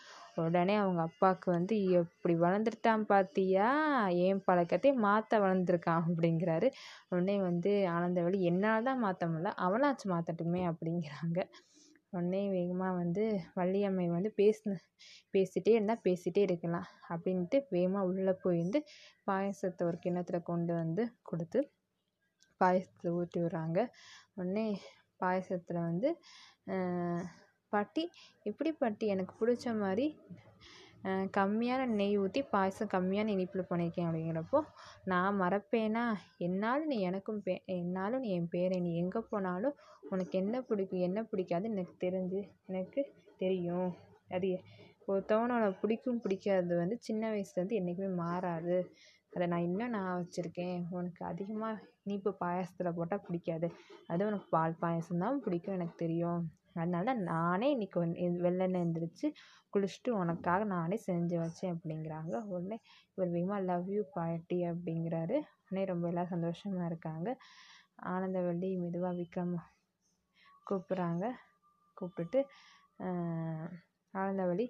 உடனே 0.46 0.76
அவங்க 0.84 1.02
அப்பாவுக்கு 1.10 1.50
வந்து 1.58 1.76
எப்படி 2.02 2.36
வளர்ந்துட்டான் 2.46 3.06
பார்த்தியா 3.12 3.68
ஏன் 4.28 4.42
பழக்கத்தை 4.48 4.94
மாற்ற 5.08 5.40
வளர்ந்துருக்கான் 5.46 6.06
அப்படிங்கிறாரு. 6.08 6.70
உடனே 7.10 7.38
வந்து 7.50 7.74
ஆனந்தவழி 7.96 8.40
என்னால் 8.52 8.88
தான் 8.90 9.04
மாற்ற 9.06 9.28
முடியல. 9.34 9.54
அவனாச்சும் 9.68 10.14
மாற்றட்டுமே 10.16 10.64
அப்படிங்கிறாங்க. 10.72 11.40
உடனே 12.13 12.41
வேகமாக 12.56 12.98
வந்து 13.01 13.24
வள்ளியம்மை 13.58 14.06
வந்து 14.15 14.30
பேசின 14.39 14.77
பேசிகிட்டே 15.34 15.74
இருந்தால் 15.75 16.03
பேசிகிட்டே 16.08 16.41
இருக்கலாம் 16.48 16.88
அப்படின்ட்டு 17.10 17.58
வேகமாக 17.75 18.08
உள்ளே 18.10 18.34
போய் 18.44 18.62
வந்து 18.63 18.80
பாயசத்தை 19.27 19.86
ஒரு 19.89 19.98
கிண்ணத்தில் 19.98 20.48
கொண்டு 20.51 20.74
வந்து 20.74 21.06
கொடுத்து 21.30 21.62
பாயசத்தை 22.62 23.12
ஊற்றி 23.20 23.39
விட்றாங்க. 23.44 23.80
உடனே 24.38 24.68
பாயசத்தில் 25.22 25.86
வந்து 25.89 26.10
பாட்டி 27.74 28.03
எப்படி 28.46 28.72
பாட்டி 28.82 29.06
எனக்கு 29.08 29.34
பிடிச்ச 29.39 29.68
மாதிரி 29.84 30.08
கம்மியான 31.38 31.86
நெய் 32.00 32.17
ஊற்றி 32.24 32.41
பாயசம் 32.53 32.91
கம்மியான 32.93 33.31
இனிப்பில் 33.36 33.70
பண்ணியிருக்கேன் 33.70 34.08
அப்படிங்கிறப்போ 34.08 34.60
நான் 35.12 35.39
மறப்பேனா? 35.41 36.03
என்னாலும் 36.48 36.91
நீ 36.93 36.98
எனக்கும் 37.10 37.39
பே 37.46 37.53
என்னாலும் 37.77 38.24
நீ 38.25 38.29
என் 38.39 38.51
பேரை 38.55 38.77
நீ 38.86 38.91
எங்கே 39.03 39.22
போனாலும் 39.31 39.75
உனக்கு 40.10 40.36
என்ன 40.41 40.62
பிடிக்கும் 40.70 41.05
என்ன 41.08 41.20
பிடிக்காதுன்னு 41.31 41.75
எனக்கு 41.77 41.96
தெரிஞ்சு 42.05 42.41
எனக்கு 42.70 43.01
தெரியும். 43.43 43.91
அது 44.36 44.51
ஒருத்தவனோட 45.08 45.65
பிடிக்கும் 45.81 46.22
பிடிக்காதது 46.25 46.75
வந்து 46.84 46.98
சின்ன 47.08 47.24
வயசுலேருந்து 47.34 47.79
என்றைக்குமே 47.79 48.12
மாறாது. 48.24 48.77
அதை 49.34 49.46
நான் 49.48 49.67
இன்னும் 49.70 49.96
நான் 49.98 50.15
வச்சுருக்கேன். 50.20 50.79
உனக்கு 50.98 51.22
அதிகமாக 51.25 51.84
இனிப்பு 52.05 52.31
பாயாசத்தில் 52.41 52.96
போட்டால் 52.98 53.25
பிடிக்காது. 53.27 53.67
அதுவும் 54.08 54.29
உனக்கு 54.31 54.50
பால் 54.55 54.81
பாயாசம் 54.81 55.24
தான் 55.25 55.43
பிடிக்கும் 55.46 55.77
எனக்கு 55.77 55.98
தெரியும். 56.05 56.41
அதனால 56.75 57.04
தான் 57.10 57.24
நானே 57.32 57.68
இன்றைக்கி 57.75 57.98
வந்து 58.04 58.28
வெள்ளன 58.46 58.80
எழுந்திரிச்சு 58.84 59.28
குளிச்சுட்டு 59.74 60.12
உனக்காக 60.22 60.62
நானே 60.75 60.98
செஞ்சு 61.08 61.36
வச்சேன் 61.44 61.74
அப்படிங்கிறாங்க. 61.75 62.34
உடனே 62.54 62.78
இவர் 63.16 63.34
வேகமா 63.36 63.58
லவ் 63.70 63.90
யூ 63.96 64.04
பாட்டி 64.16 64.58
அப்படிங்கிறாரு. 64.72 65.38
உடனே 65.63 65.84
ரொம்ப 65.92 66.06
எல்லாம் 66.12 66.32
சந்தோஷமாக 66.34 66.90
இருக்காங்க. 66.92 67.30
ஆனந்தவள்ளி 68.13 68.70
மெதுவாக 68.84 69.13
விக்ரம் 69.22 69.54
கூப்பிட்றாங்க. 70.68 71.25
கூப்பிட்டுட்டு 71.98 72.40
ஆனந்தவள்ளி 74.13 74.66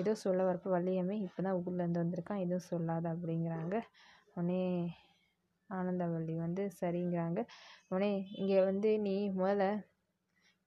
ஏதோ 0.00 0.12
சொல்ல 0.24 0.40
வரப்போ 0.48 0.68
வள்ளியம்மே 0.74 1.16
இப்போ 1.26 1.40
தான் 1.42 1.58
ஊர்லேருந்து 1.60 2.02
வந்திருக்கான் 2.02 2.42
எதுவும் 2.44 2.68
சொல்லாத 2.72 3.06
அப்படிங்கிறாங்க. 3.14 3.76
உடனே 4.34 4.62
ஆனந்தவள்ளி 5.70 6.34
வந்து 6.44 6.62
சரிங்கிறாங்க. 6.80 7.40
உடனே 7.90 8.10
இங்கே 8.40 8.58
வந்து 8.70 8.90
நீ 9.06 9.14
முதல்ல 9.40 9.64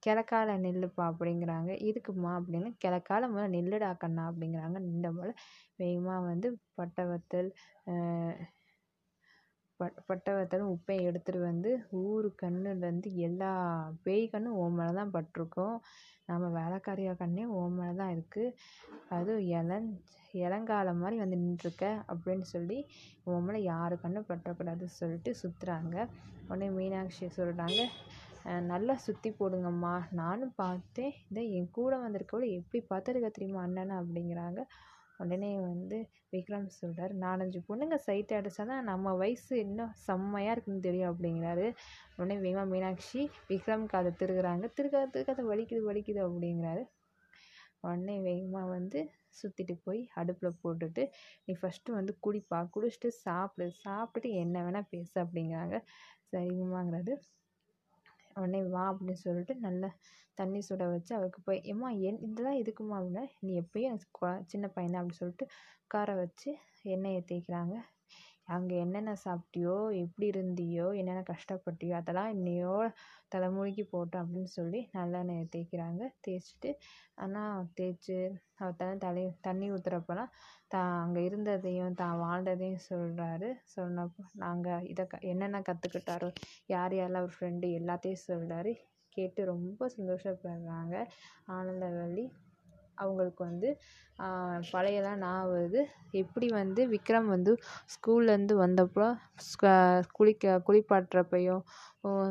கிழக்கால 0.06 0.56
நில்லுப்பா 0.66 1.04
அப்படிங்கிறாங்க. 1.12 1.72
இதுக்குமா 1.90 2.32
அப்படின்னு 2.40 2.70
கிழக்கால 2.84 3.30
முதல்ல 3.34 3.56
நில்லுடா 3.58 3.90
கண்ணா 4.04 4.24
அப்படிங்கிறாங்க. 4.32 4.78
நின்ற 4.88 5.10
போல் 5.18 5.34
வேகமாக 5.82 6.28
வந்து 6.32 6.48
பட்டை 6.80 7.04
வத்தல் 7.12 7.52
பட் 9.80 10.00
பட்டை 10.08 10.32
வத்தலும் 10.38 10.72
உப்பையும் 10.76 11.08
எடுத்துகிட்டு 11.10 11.42
வந்து 11.50 11.70
ஊர் 12.02 12.28
கண்ணுலேருந்து 12.42 13.10
எல்லா 13.28 13.52
பேய் 14.06 14.26
கண்ணும் 14.34 14.58
உன் 14.64 14.78
மேலே 14.80 14.94
தான் 14.98 15.14
பட்டிருக்கும். 15.16 15.76
நம்ம 16.30 16.48
வேலைக்காரியா 16.58 17.14
கண்ணே 17.22 17.44
உன் 17.60 17.78
மேலே 17.80 17.94
தான் 18.02 18.12
இருக்குது 18.16 18.56
அதுவும் 19.18 19.46
இளம் 19.60 19.88
இளங்காலம் 20.46 21.00
மாதிரி 21.04 21.18
வந்து 21.22 21.38
நின்றுருக்க 21.44 21.86
அப்படின்னு 22.12 22.46
சொல்லி 22.56 22.78
உன் 23.30 23.46
மேலே 23.46 23.60
யாரு 23.72 23.96
கண்ணும் 24.04 24.28
பற்றக்கூடாதுன்னு 24.32 24.98
சொல்லிட்டு 25.02 25.32
சுற்றுறாங்க 25.42 25.96
உடனே 26.50 26.68
மீனாட்சி 26.78 27.30
சொல்கிறாங்க 27.40 27.80
நல்லா 28.72 28.94
சுற்றி 29.06 29.30
போடுங்கம்மா. 29.40 29.94
நானும் 30.20 30.54
பார்த்தேன். 30.62 31.14
இதை 31.32 31.44
என் 31.58 31.72
கூட 31.78 31.94
வந்திருக்கவள 32.04 32.46
எப்படி 32.60 32.80
பார்த்துருக்க 32.92 33.30
தெரியுமா 33.32 33.62
அண்ணனை 33.66 33.96
அப்படிங்கிறாங்க. 34.02 34.62
உடனே 35.24 35.52
வந்து 35.70 35.98
விக்ரம் 36.34 36.68
சொல்கிறார் 36.80 37.14
நாலஞ்சு 37.24 37.60
பொண்ணுங்க 37.68 37.96
சைட் 38.06 38.32
அடித்தா 38.38 38.64
தான் 38.72 38.88
நம்ம 38.92 39.14
வயசு 39.22 39.54
இன்னும் 39.66 39.94
செம்மையாக 40.08 40.54
இருக்குன்னு 40.56 40.86
தெரியும் 40.88 41.12
அப்படிங்கிறாரு. 41.12 41.68
உடனே 42.18 42.38
வேகமாக 42.46 42.72
மீனாட்சி 42.74 43.22
விக்ரம்க்கு 43.52 43.98
அதை 44.02 44.12
திருகிறாங்க. 44.22 44.66
திருக்காத 44.78 45.10
திருக்காத 45.16 45.44
வலிக்குது 45.52 45.82
வலிக்குது 45.90 46.22
அப்படிங்கிறாரு. 46.28 46.84
உடனே 47.86 48.16
வேகமாக 48.28 48.70
வந்து 48.78 49.00
சுற்றிட்டு 49.40 49.76
போய் 49.86 50.02
அடுப்பில் 50.22 50.60
போட்டுட்டு 50.64 51.04
நீ 51.46 51.54
ஃபஸ்ட்டு 51.62 51.98
வந்து 52.00 52.14
குடிப்பா. 52.28 52.60
குடிச்சிட்டு 52.76 53.12
சாப்பிடு. 53.26 53.68
சாப்பிட்டுட்டு 53.86 54.32
என்ன 54.44 54.64
வேணால் 54.68 54.90
பேசு 54.94 55.16
அப்படிங்கிறாங்க. 55.24 55.76
சரிங்கம்மாங்கிறது 56.32 57.14
உடனே 58.36 58.62
வா 58.64 58.84
அப்படின்னு 58.92 59.24
சொல்லிட்டு 59.24 59.56
நல்லா 59.60 59.90
தண்ணி 60.38 60.60
சுட 60.60 60.84
வச்சு 60.90 61.12
அவருக்கு 61.16 61.42
போய் 61.42 61.62
ஏம்மா 61.66 61.90
என் 61.90 62.22
இதெல்லாம் 62.22 62.60
எதுக்குமா 62.62 62.98
அப்படின்னா 63.00 63.24
நீ 63.40 63.54
எப்பயும் 63.60 63.90
எனக்கு 63.90 64.46
சின்ன 64.48 64.68
பையன் 64.68 64.92
தான் 64.92 65.02
அப்படின்னு 65.02 65.22
சொல்லிட்டு 65.24 65.48
உட்கார 65.84 66.14
வச்சு 66.16 66.50
எண்ணெயை 66.88 67.22
தேய்க்கிறாங்க. 67.32 67.76
அங்கே 68.50 68.76
என்னென்ன 68.78 69.12
சாப்பிட்டியோ 69.24 69.74
எப்படி 70.02 70.26
இருந்தியோ 70.32 70.88
என்னென்ன 71.00 71.22
கஷ்டப்பட்டியோ 71.30 71.94
அதெல்லாம் 72.00 72.32
இன்னையோ 72.36 72.76
தலைமுழுகி 73.34 73.84
போட்டோம் 73.92 74.22
அப்படின்னு 74.24 74.52
சொல்லி 74.56 74.80
நல்லெண்ணெயை 74.94 75.46
தேய்க்கிறாங்க. 75.56 76.02
தேய்ச்சிட்டு 76.26 76.70
ஆனால் 77.16 77.68
தேய்ச்சி 77.78 78.18
அவர் 78.60 78.78
தலை 78.78 78.96
தலை 78.98 79.26
தண்ணி 79.42 79.68
ஊற்றுறப்பெல்லாம் 79.72 80.32
தான் 80.68 80.92
அங்கே 81.04 81.22
இருந்ததையும் 81.24 82.00
தான் 82.02 82.16
வாழ்ந்ததையும் 82.24 82.86
சொல்கிறாரு 82.90 83.50
சொன்னப்போ 83.76 84.24
நாங்கள் 84.36 84.86
இதை 84.86 85.06
க 85.08 85.20
என்னென்ன 85.32 85.62
கற்றுக்கிட்டாரோ 85.70 86.30
யார் 86.68 86.94
யாரெல்லாம் 86.94 87.24
அவர் 87.24 87.36
ஃப்ரெண்டு 87.38 87.70
எல்லாத்தையும் 87.80 88.26
சொல்கிறாரு 88.28 88.74
கேட்டு 89.18 89.42
ரொம்ப 89.46 89.90
சந்தோஷப்படுறாங்க. 89.98 90.96
ஆனந்தவள்ளி 91.50 92.26
அவங்களுக்கு 93.00 93.42
வந்து 93.44 93.70
பழையலாம் 94.72 95.22
ஞாபகம் 95.22 95.52
வருது. 95.54 95.82
எப்படி 96.22 96.48
வந்து 96.56 96.82
விக்ரம் 96.94 97.28
வந்து 97.28 97.52
ஸ்கூல்லேருந்து 97.94 98.56
வந்தப்போ 98.64 99.08
குளிக்க 100.16 100.56
குளிப்பாட்டுறப்பையும் 100.68 101.62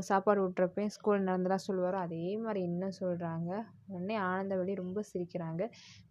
சாப்பாடு 0.09 0.43
ஊட்டுறப்பையும் 0.45 0.93
ஸ்கூல் 0.95 1.25
நடந்ததெல்லாம் 1.27 1.65
சொல்லுவாரோ. 1.67 1.99
அதே 2.07 2.23
மாதிரி 2.45 2.61
இன்னும் 2.69 2.95
சொல்கிறாங்க 3.01 3.51
உடனே 3.95 4.17
ஆனந்தவள்ளி 4.29 4.75
ரொம்ப 4.81 5.03
சிரிக்கிறாங்க. 5.11 5.63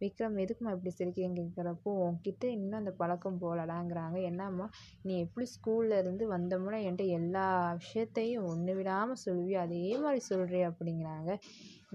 விக்ரம் 0.02 0.38
எதுக்கும்மா 0.44 0.74
இப்படி 0.76 0.92
சிரிக்கிறீங்க 0.98 1.38
கேட்குறப்போ 1.40 1.92
உன்கிட்ட 2.06 2.44
இன்னும் 2.58 2.80
அந்த 2.82 2.94
பழக்கம் 3.02 3.42
போகலடாங்கிறாங்க. 3.44 4.18
என்னம்மா 4.30 4.68
நீ 5.08 5.16
எப்படி 5.26 5.48
ஸ்கூல்லேருந்து 5.56 6.28
வந்தோம்னா 6.36 6.80
என்கிட்ட 6.88 7.08
எல்லா 7.20 7.46
விஷயத்தையும் 7.82 8.48
ஒன்று 8.52 8.76
விடாமல் 8.80 9.24
சொல்லுவியோ 9.26 9.60
அதே 9.66 9.84
மாதிரி 10.06 10.22
சொல்கிறே 10.32 10.64
அப்படிங்கிறாங்க. 10.72 11.32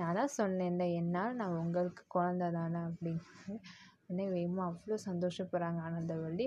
நான் 0.00 0.18
தான் 0.18 0.34
சொன்னேன்ல 0.40 0.84
என்னால் 1.00 1.38
நான் 1.40 1.58
உங்களுக்கு 1.62 2.04
குழந்த 2.16 2.50
தானே 2.58 2.82
அப்படிங்கிறாங்க 2.88 3.56
உடனே 4.04 4.26
வேகமாக 4.34 4.68
அவ்வளோ 4.70 4.96
சந்தோஷப்படுறாங்க 5.08 5.80
ஆனந்தவள்ளி 5.88 6.46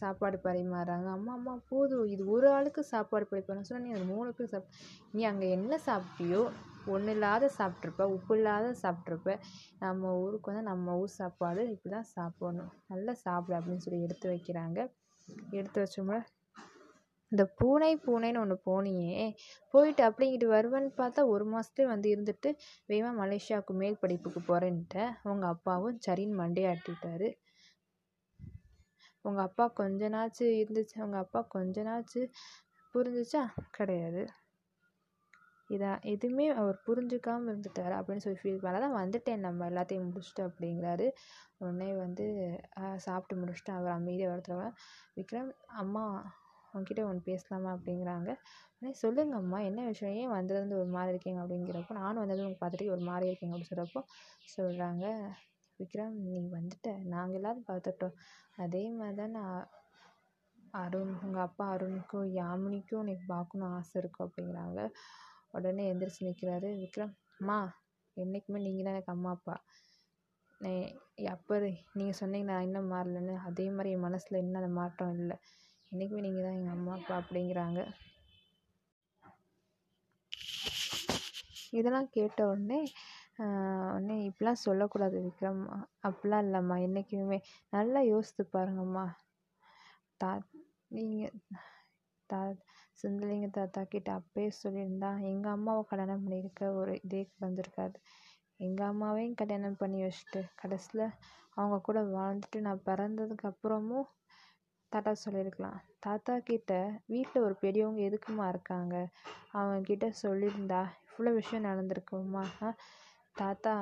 சாப்பாடு 0.00 0.38
பரிமாறுறாங்க 0.46 1.08
அம்மா 1.16 1.32
அம்மா 1.38 1.54
போதும். 1.70 2.06
இது 2.14 2.22
ஒரு 2.34 2.46
ஆளுக்கு 2.56 2.82
சாப்பாடு 2.92 3.26
பரிமாற 3.30 3.62
சொன்னால் 3.68 3.84
நீ 3.86 3.92
அது 3.98 4.06
மூணு 4.14 4.30
பேர் 4.38 4.52
சாப் 4.54 4.68
நீ 5.14 5.22
அங்கே 5.30 5.48
என்ன 5.56 5.78
சாப்பிட்டியோ 5.88 6.42
ஒன்றும் 6.94 7.14
இல்லாத 7.16 7.44
சாப்பிட்ருப்ப 7.58 8.06
உப்பு 8.16 8.34
இல்லாத 8.38 8.66
சாப்பிட்ருப்ப 8.82 9.34
நம்ம 9.84 10.10
ஊருக்கு 10.22 10.50
வந்து 10.50 10.64
நம்ம 10.70 10.96
ஊர் 11.02 11.12
சாப்பாடு 11.20 11.62
இப்படி 11.74 11.92
தான் 11.94 12.10
சாப்பிடணும். 12.16 12.72
நல்லா 12.92 13.14
சாப்பிடு 13.26 13.56
அப்படின்னு 13.58 13.84
சொல்லி 13.86 14.00
எடுத்து 14.06 14.26
வைக்கிறாங்க. 14.32 14.78
எடுத்து 15.58 15.78
வச்சோம்னா 15.82 16.18
இந்த 17.32 17.44
பூனை 17.58 17.92
பூனைன்னு 18.04 18.40
ஒன்று 18.42 18.56
போனியே. 18.66 19.22
போயிட்டு 19.74 20.02
அப்படிங்கிட்டு 20.08 20.48
வருவேன்னு 20.52 20.90
பார்த்தா 21.00 21.22
ஒரு 21.32 21.44
மாதத்துலேயே 21.52 21.88
வந்து 21.92 22.08
இருந்துட்டு 22.14 22.50
வேகமாக 22.90 23.14
மலேசியாவுக்கு 23.22 23.74
மேல் 23.80 24.00
படிப்புக்கு 24.02 24.40
போகிறேன்ட்ட 24.50 24.98
அவங்க 25.24 25.46
அப்பாவும் 25.54 25.98
சரின்னு 26.06 26.40
மண்டையாட்டிட்டாரு. 26.42 27.30
உங்கள் 29.24 29.46
அப்பா 29.48 29.66
கொஞ்சனாச்சு 29.80 30.46
இருந்துச்சு. 30.62 30.96
உங்கள் 31.06 31.22
அப்பா 31.24 31.40
கொஞ்சனாச்சு 31.54 32.22
புரிஞ்சிச்சா? 32.94 33.42
கிடையாது. 33.70 34.22
இதான் 35.70 36.00
எதுவுமே 36.12 36.46
அவர் 36.60 36.76
புரிஞ்சுக்காமல் 36.86 37.50
இருந்துட்டார் 37.50 37.94
அப்படின்னு 37.98 38.24
சொல்லி 38.24 38.40
ஃபீல் 38.42 38.62
பண்ணால். 38.64 38.84
தான் 38.86 38.98
வந்துட்டேன். 39.00 39.44
நம்ம 39.46 39.68
எல்லாத்தையும் 39.70 40.08
முடிச்சுட்டு 40.08 40.42
அப்படிங்கிறாரு. 40.48 41.06
உடனே 41.60 41.88
வந்து 42.02 42.24
சாப்பிட்டு 43.06 43.34
முடிச்சுட்டு 43.42 43.72
அவர் 43.78 43.96
அமைதியாக 43.98 44.32
வரத்துறவங்க 44.32 44.70
விக்ரம் 45.18 45.50
அம்மா 45.82 46.04
உங்ககிட்ட 46.74 47.02
ஒன்று 47.10 47.28
பேசலாமா? 47.30 47.70
அப்படிங்கிறாங்க. 47.76 48.30
உடனே 48.74 48.92
சொல்லுங்க 49.02 49.34
அம்மா. 49.42 49.58
என்ன 49.70 49.80
விஷயம்? 49.92 50.16
ஏன் 50.22 50.34
வந்ததுலேருந்து 50.36 50.80
ஒரு 50.82 50.90
மாதிரி 50.96 51.12
இருக்கீங்க? 51.14 51.40
அப்படிங்கிறப்போ 51.44 51.96
நானும் 52.02 52.22
வந்தது 52.24 52.42
உங்களுக்கு 52.42 52.64
பார்த்துட்டு 52.64 52.92
ஒரு 52.96 53.04
மாதிரி 53.10 53.28
இருக்கீங்க 53.30 53.54
அப்படின்னு 53.54 53.72
சொல்கிறப்போ 53.72 54.02
சொல்கிறாங்க 54.56 55.04
விக்ரம் 55.80 56.16
நீ 56.26 56.34
வந்துட்ட. 56.56 56.90
நாங்கள் 57.14 57.38
எல்லாரும் 57.40 57.68
பார்த்துட்டோம். 57.70 58.16
அதே 58.64 58.82
மாதிரி 58.98 59.16
தான் 59.20 59.36
நான் 59.38 59.60
அருண் 60.82 61.12
உங்கள் 61.24 61.44
அப்பா 61.46 61.64
அருணுக்கும் 61.74 62.28
யாமினிக்கும் 62.40 63.00
உன்னை 63.00 63.14
பார்க்கணும் 63.32 63.74
ஆசை 63.78 63.96
இருக்கும் 64.02 64.26
அப்படிங்கிறாங்க. 64.26 64.80
உடனே 65.56 65.82
எந்திரிச்சு 65.90 66.28
நிற்கிறாரு 66.28 66.68
விக்ரம். 66.82 67.14
அம்மா 67.40 67.58
என்றைக்குமே 68.16 68.60
நீங்கள் 68.66 68.86
தான் 68.86 68.94
எனக்கு 68.96 69.14
அம்மா 69.16 69.30
அப்பா. 69.36 69.56
அப்போ 71.34 71.54
நீங்கள் 71.98 72.18
சொன்னீங்க 72.20 72.46
நான் 72.50 72.66
இன்னும் 72.66 72.90
மாறலன்னு. 72.94 73.34
அதே 73.48 73.66
மாதிரி 73.76 73.92
என் 73.96 74.06
மனசில் 74.06 74.40
இன்னும் 74.42 74.60
அந்த 74.62 74.72
மாற்றம் 74.80 75.18
இல்லை. 75.22 75.36
என்றைக்குமே 75.92 76.24
நீங்கள் 76.26 76.46
தான் 76.46 76.58
எங்கள் 76.58 76.76
அம்மா 76.76 76.92
அப்பா 76.98 77.14
அப்படிங்கிறாங்க. 77.22 77.80
இதெல்லாம் 81.78 82.08
கேட்ட 82.16 82.40
உடனே 82.52 82.80
உடனே 83.38 84.16
இப்படிலாம் 84.28 84.64
சொல்லக்கூடாது 84.64 85.16
விக்ரம். 85.24 85.62
அப்படிலாம் 86.02 86.44
இல்லைம்மா. 86.46 86.76
என்றைக்குமே 86.86 87.38
நல்லா 87.72 88.00
யோசித்து 88.08 88.44
பாருங்கம்மா. 88.48 89.04
தா 90.20 90.30
நீங்கள் 90.90 91.34
தா 92.30 92.40
சுந்தரலிங்க 92.98 93.48
தாத்தா 93.52 93.82
கிட்ட 93.86 94.08
அப்பயே 94.18 94.50
சொல்லியிருந்தா 94.56 95.10
எங்கள் 95.30 95.52
அம்மாவை 95.52 95.82
கல்யாணம் 95.86 96.22
பண்ணியிருக்க 96.22 96.70
ஒரு 96.80 96.92
இதே 97.00 97.22
வந்திருக்காது 97.40 97.96
எங்கள் 98.60 98.88
அம்மாவையும் 98.88 99.38
கல்யாணம் 99.40 99.78
பண்ணி 99.78 100.00
வச்சுட்டு 100.02 100.40
கடைசியில் 100.56 101.06
அவங்க 101.56 101.78
கூட 101.82 101.98
வாழ்ந்துட்டு 102.12 102.60
நான் 102.62 102.84
பிறந்ததுக்கு 102.86 103.46
அப்புறமும் 103.50 104.08
தாத்தா 104.92 105.12
சொல்லியிருக்கலாம். 105.22 105.76
தாத்தா 106.00 106.34
கிட்ட 106.42 106.72
வீட்டில் 107.08 107.44
ஒரு 107.44 107.54
பெரியவங்க 107.62 108.00
எதுக்குமா 108.02 108.44
இருக்காங்க? 108.48 108.94
அவங்க 109.52 109.78
கிட்ட 109.84 110.06
சொல்லியிருந்தா 110.22 110.80
இவ்வளோ 111.08 111.32
விஷயம் 111.34 111.66
நடந்திருக்குமா 111.66 112.44
தாத்தா 113.36 113.74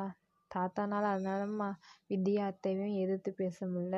தாத்தானால 0.50 1.04
அதனாலம்மா 1.14 1.68
வித்யா 2.10 2.44
அத்தையும் 2.46 2.94
எதிர்த்து 3.02 3.30
பேச 3.34 3.66
முடில 3.66 3.96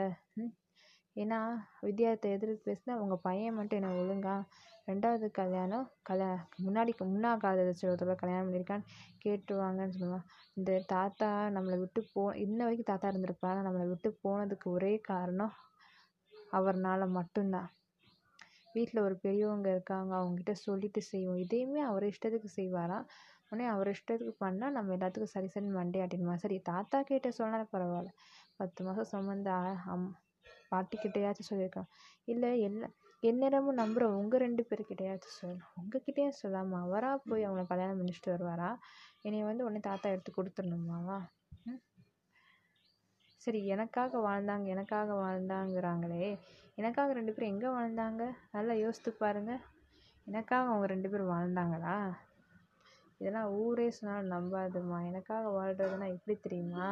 ஏன்னா 1.17 1.39
வித்யா 1.85 2.13
அத்தை 2.13 2.31
எதிர்த்து 2.33 2.69
பேசினா 2.69 2.95
உங்கள் 2.97 3.23
பையன் 3.23 3.57
மட்டும் 3.59 3.79
என்ன 3.81 3.91
ஒழுங்கா? 4.01 4.35
ரெண்டாவது 4.89 5.27
கல்யாணம் 5.31 5.87
கல்யா 6.03 6.31
முன்னாடி 6.65 6.93
முன்னா 7.03 7.31
காதலிச்ச 7.37 7.85
ஒருத்தரை 7.91 8.17
கல்யாணம் 8.17 8.47
பண்ணியிருக்கான்னு 8.47 8.89
கேட்டுருவாங்கன்னு 9.25 9.95
சொல்லுவான் 9.95 10.27
இந்த 10.57 10.81
தாத்தா 10.87 11.29
நம்மளை 11.57 11.79
விட்டு 11.79 12.03
போ 12.13 12.25
இன்ன 12.45 12.59
வரைக்கும் 12.65 12.91
தாத்தா 12.93 13.13
இருந்திருப்பாரு? 13.13 13.61
நம்மளை 13.67 13.87
விட்டு 13.89 14.11
போனதுக்கு 14.25 14.69
ஒரே 14.71 14.93
காரணம் 15.11 15.55
அவர்னால 16.53 17.07
மட்டும்தான். 17.11 17.71
வீட்டில் 18.75 19.05
ஒரு 19.07 19.17
பெரியவங்க 19.19 19.69
இருக்காங்க 19.71 20.13
அவங்ககிட்ட 20.19 20.55
சொல்லிட்டு 20.65 21.01
செய்வோம். 21.11 21.41
இதையுமே 21.45 21.81
அவர் 21.83 22.05
இஷ்டத்துக்கு 22.05 22.51
செய்வாராம். 22.57 23.07
உடனே 23.55 23.67
அவர் 23.71 23.89
இஷ்டத்துக்கு 23.91 24.33
பண்ணால் 24.41 24.71
நம்ம 24.71 24.95
எல்லாத்துக்கும் 24.95 25.33
சரி 25.33 25.49
சரின்னு 25.53 25.77
மண்டே 25.77 25.99
ஆட்டிடுமா 26.03 26.35
சரி 26.35 26.57
தாத்தா 26.63 26.99
கிட்ட 27.03 27.29
சொன்னாலும் 27.31 27.71
பரவாயில்ல. 27.73 28.11
பத்து 28.57 28.85
மாதம் 28.85 29.09
சுமந்த 29.13 29.51
அம் 29.93 30.09
பாட்டிக்கிட்டையாச்சும் 30.71 31.49
சொல்லியிருக்கலாம் 31.49 31.91
இல்லை 32.25 32.61
என்ன 32.61 32.89
எந்நேரமும் 33.23 33.79
நம்புகிற 33.79 34.09
உங்கள் 34.15 34.41
ரெண்டு 34.41 34.63
பேர்கிட்டையாச்சும் 34.71 35.37
சொல்லணும் 35.39 35.71
உங்ககிட்டயும் 35.77 36.39
சொல்லாமல் 36.41 36.81
அவராக 36.81 37.23
போய் 37.29 37.47
அவங்கள 37.47 37.65
கல்யாணம் 37.67 38.01
முடிச்சுட்டு 38.01 38.35
வருவாரா? 38.35 38.71
என்னை 39.23 39.45
வந்து 39.45 39.65
உடனே 39.65 39.81
தாத்தா 39.81 40.11
எடுத்து 40.11 40.33
கொடுத்துடணுமாவா 40.33 41.19
ம்? 41.67 41.81
சரி 43.43 43.67
எனக்காக 43.67 44.19
வாழ்ந்தாங்க 44.29 44.67
எனக்காக 44.67 45.15
வாழ்ந்தாங்கிறாங்களே. 45.23 46.27
எனக்காக 46.75 47.13
ரெண்டு 47.13 47.33
பேரும் 47.33 47.53
எங்கே 47.55 47.71
வாழ்ந்தாங்க? 47.79 48.23
நல்லா 48.53 48.77
யோசித்து 48.85 49.13
பாருங்கள் 49.15 49.63
எனக்காக 50.27 50.69
அவங்க 50.69 50.87
ரெண்டு 50.87 51.11
பேரும் 51.11 51.35
வாழ்ந்தாங்களா? 51.35 51.97
இதெல்லாம் 53.25 53.53
ஊரே 53.59 53.85
சொன்னாலும் 53.91 54.33
நம்பாதும்மா. 54.33 54.97
எனக்காக 55.07 55.45
வாழ்கிறதுனா 55.51 56.07
எப்படி 56.17 56.35
தெரியுமா? 56.39 56.89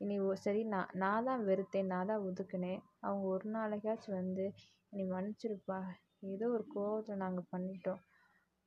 இனி 0.00 0.14
ஓ 0.20 0.28
சரி 0.44 0.62
நான் 0.64 0.92
நான் 0.94 1.26
தான் 1.28 1.42
வெறுத்தேன் 1.48 1.90
நான் 1.92 2.08
தான் 2.10 2.24
ஒதுக்குனேன். 2.28 2.80
அவங்க 3.00 3.24
ஒரு 3.34 3.46
நாளைக்காச்சும் 3.50 4.18
வந்து 4.20 4.44
என்னை 4.92 5.04
மன்னிச்சிருப்பா. 5.12 5.78
ஏதோ 6.30 6.46
ஒரு 6.56 6.64
கோவத்தில் 6.74 7.22
நாங்கள் 7.24 7.50
பண்ணிட்டோம். 7.52 8.00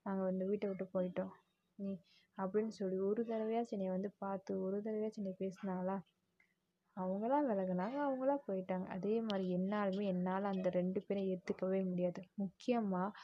நாங்கள் 0.06 0.30
வந்து 0.30 0.48
வீட்டை 0.50 0.68
விட்டு 0.70 0.88
போயிட்டோம். 0.96 1.34
நீ 1.80 1.90
அப்படின்னு 2.38 2.74
சொல்லி 2.80 2.98
ஒரு 3.10 3.22
தடவையாச்சும் 3.32 3.78
என்னை 3.78 3.90
வந்து 3.90 4.12
பார்த்து 4.24 4.62
ஒரு 4.66 4.78
தடவையாச்சும் 4.82 5.24
என்னை 5.24 5.36
பேசினாங்களா 5.44 5.98
அவங்களா 6.98 7.38
விலகுனாங்க 7.50 7.98
அவங்களா 8.06 8.36
போயிட்டாங்க. 8.48 8.86
அதே 8.96 9.16
மாதிரி 9.28 9.46
என்னாலுமே 9.58 10.06
என்னால் 10.14 10.52
அந்த 10.54 10.68
ரெண்டு 10.80 11.00
பேரையும் 11.06 11.32
ஏற்றுக்கவே 11.34 11.80
முடியாது. 11.92 12.22
முக்கியமாக 12.44 13.16